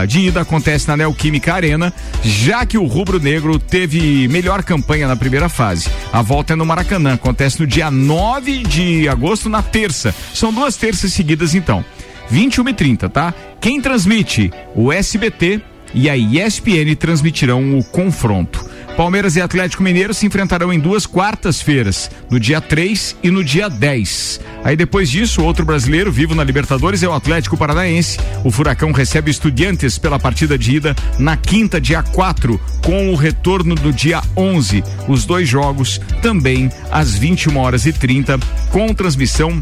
[0.08, 1.94] de ida acontece na Neoquímica Arena,
[2.24, 5.88] já que o Rubro Negro teve melhor campanha na primeira fase.
[6.12, 10.14] A volta é no Maracanã, acontece no dia 9 de agosto, na terça.
[10.34, 11.84] São duas terças seguidas, então.
[12.30, 13.34] 21 e 30, tá?
[13.60, 14.52] Quem transmite?
[14.76, 15.62] O SBT
[15.94, 18.74] e a ESPN transmitirão o confronto.
[18.96, 23.68] Palmeiras e Atlético Mineiro se enfrentarão em duas quartas-feiras, no dia 3 e no dia
[23.68, 24.40] 10.
[24.64, 28.20] Aí depois disso, outro brasileiro vivo na Libertadores é o Atlético Paranaense.
[28.44, 33.74] O Furacão recebe Estudiantes pela partida de ida na quinta, dia 4, com o retorno
[33.74, 34.84] do dia 11.
[35.08, 38.38] Os dois jogos também às 21 horas e 30,
[38.70, 39.62] com transmissão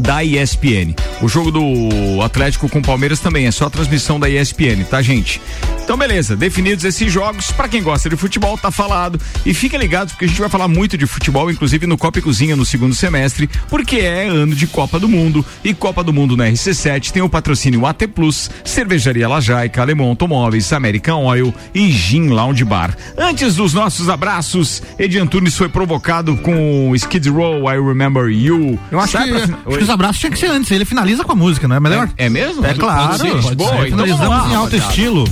[0.00, 0.94] da ESPN.
[1.22, 5.40] O jogo do Atlético com o Palmeiras também é só transmissão da ESPN, tá, gente?
[5.82, 9.20] Então, beleza, definidos esses jogos, para quem gosta de futebol, tá falado.
[9.44, 12.22] E fiquem ligados, porque a gente vai falar muito de futebol, inclusive no Copa e
[12.22, 15.44] Cozinha no segundo semestre, porque é ano de Copa do Mundo.
[15.64, 20.72] E Copa do Mundo na RC7 tem o patrocínio AT Plus, Cervejaria Lajaica, Alemão Automóveis,
[20.72, 22.96] American Oil e Gin Lounge Bar.
[23.18, 28.78] Antes dos nossos abraços, Edi Antunes foi provocado com Skid Row, I Remember You.
[28.92, 30.70] Eu acho Sai que, pra- acho que os abraços tinha que ser antes.
[30.70, 32.08] Ele finaliza com a música, não é melhor?
[32.16, 32.64] É, é mesmo?
[32.64, 33.08] É claro.
[33.08, 33.76] Pode ser, pode Boa, ser.
[33.88, 35.24] Então finalizamos lá, em alto estilo.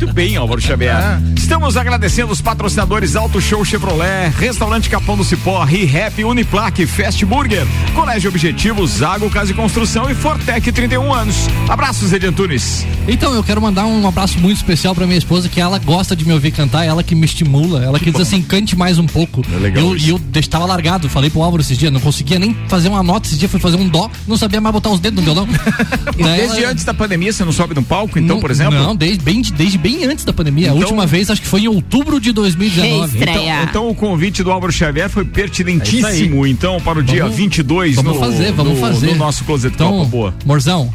[0.00, 1.22] Muito bem, Álvaro Xavier.
[1.36, 7.64] Estamos agradecendo os patrocinadores Auto Show Chevrolet, Restaurante Capão do Cipó, ReHap, Uniplaque, Fast Burger,
[7.94, 11.36] Colégio Objetivo, Zago Casa e Construção e Fortec 31 anos.
[11.68, 12.84] Abraços, Edi Antunes.
[13.06, 16.24] Então, eu quero mandar um abraço muito especial pra minha esposa, que ela gosta de
[16.26, 19.42] me ouvir cantar, ela que me estimula, ela que, diz assim, cante mais um pouco.
[19.60, 20.06] legal eu, isso.
[20.06, 23.28] e eu estava largado, falei pro Álvaro esses dias, não conseguia nem fazer uma nota
[23.28, 25.46] esses dias, fui fazer um dó, não sabia mais botar os dedos no violão.
[26.18, 28.74] Daí Desde ela- antes da pandemia, você não sobe no palco, então, Não- por exemplo?
[28.78, 30.68] Não, desde bem, desde bem antes da pandemia.
[30.68, 33.18] Então- a última vez acho que foi em outubro de 2019.
[33.20, 37.96] Então, então o convite do Álvaro Xavier foi pertinentíssimo, então, para o dia Vamos- 22
[37.96, 39.06] vamos no, fazer, vamos no- fazer.
[39.08, 40.34] no nosso Closet Então, Copa Boa.
[40.46, 40.90] Morzão.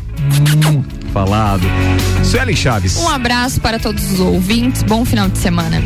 [1.14, 1.64] Falado.
[2.24, 2.98] Sueli Chaves.
[2.98, 4.84] Um abraço para todos os ouvintes.
[4.84, 5.82] Bom final de semana.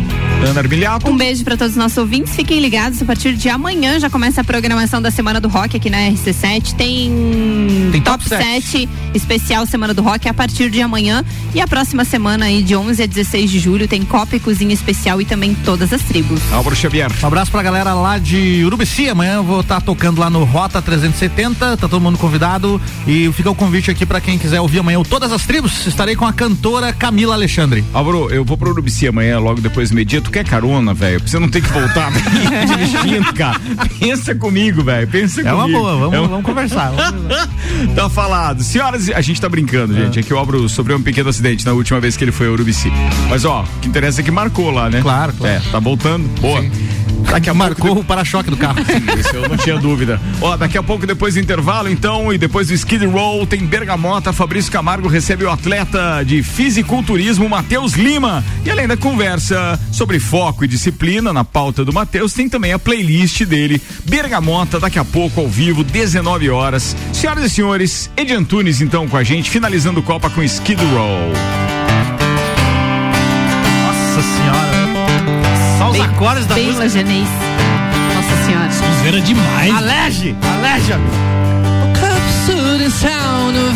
[0.46, 1.10] Ana Armiliato.
[1.10, 2.36] Um beijo para todos os nossos ouvintes.
[2.36, 5.90] Fiquem ligados, a partir de amanhã já começa a programação da Semana do Rock aqui
[5.90, 6.76] na RC7.
[6.76, 11.24] Tem, Tem Top Top 7 especial Semana do Rock a partir de amanhã.
[11.54, 14.74] E a próxima semana aí, de 11 a 16 de julho, tem Copa e Cozinha
[14.74, 16.42] Especial e também todas as tribos.
[16.52, 17.12] Álvaro Xavier.
[17.22, 19.08] Um abraço pra galera lá de Urubici.
[19.08, 21.78] Amanhã eu vou estar tocando lá no Rota 370.
[21.78, 22.82] Tá todo mundo convidado.
[23.08, 25.86] E fica o convite aqui pra quem quiser ouvir amanhã o Todas as Tribos.
[25.86, 27.84] Estarei com a cantora Camila Alexandre.
[27.94, 30.22] Álvaro, eu vou pro Urubici amanhã, logo depois do meio-dia.
[30.22, 31.20] Tu quer carona, velho?
[31.20, 32.12] Pra você não ter que voltar
[32.68, 33.60] dirigindo, cara.
[34.00, 35.08] Pensa comigo, velho.
[35.08, 35.80] Pensa É uma comigo.
[35.80, 37.38] boa, vamos- É vamos conversar, vamos
[37.96, 38.64] tá falado.
[38.64, 40.20] Senhoras, a gente tá brincando, gente.
[40.20, 42.52] É que o Álvaro sofreu um pequeno acidente na última vez que ele foi a
[42.52, 42.92] Urubici.
[43.30, 45.02] Mas, ó, o que interessa é que marcou lá, né?
[45.02, 45.54] Claro, claro.
[45.56, 46.28] É, tá voltando.
[46.40, 46.64] Boa.
[47.30, 48.78] Daqui a Marcou o para-choque do carro.
[48.86, 50.20] Sim, isso eu não tinha dúvida.
[50.42, 54.32] Ó, daqui a pouco, depois do intervalo, então, e depois do Skid Row, tem Bergamota.
[54.34, 58.44] Fabrício Camargo recebe o atleta de fisiculturismo, Matheus Lima.
[58.66, 62.80] E além da conversa sobre foco e disciplina na pauta do Matheus, tem também a
[62.80, 66.96] playlist dele, Bergamota, daqui a pouco, ao vivo, 19 horas.
[67.12, 71.34] Senhoras e senhores, Edi Antunes, então, com a gente, finalizando Copa com Skid Row.
[73.86, 74.73] Nossa senhora.
[75.94, 76.84] Os acordes da Bem música.
[76.84, 77.28] lajanês.
[78.16, 78.72] Nossa senhora.
[78.72, 79.76] Suzeira demais.
[79.76, 80.36] Aleje!
[80.58, 81.00] Aleja!
[83.04, 83.74] Sound of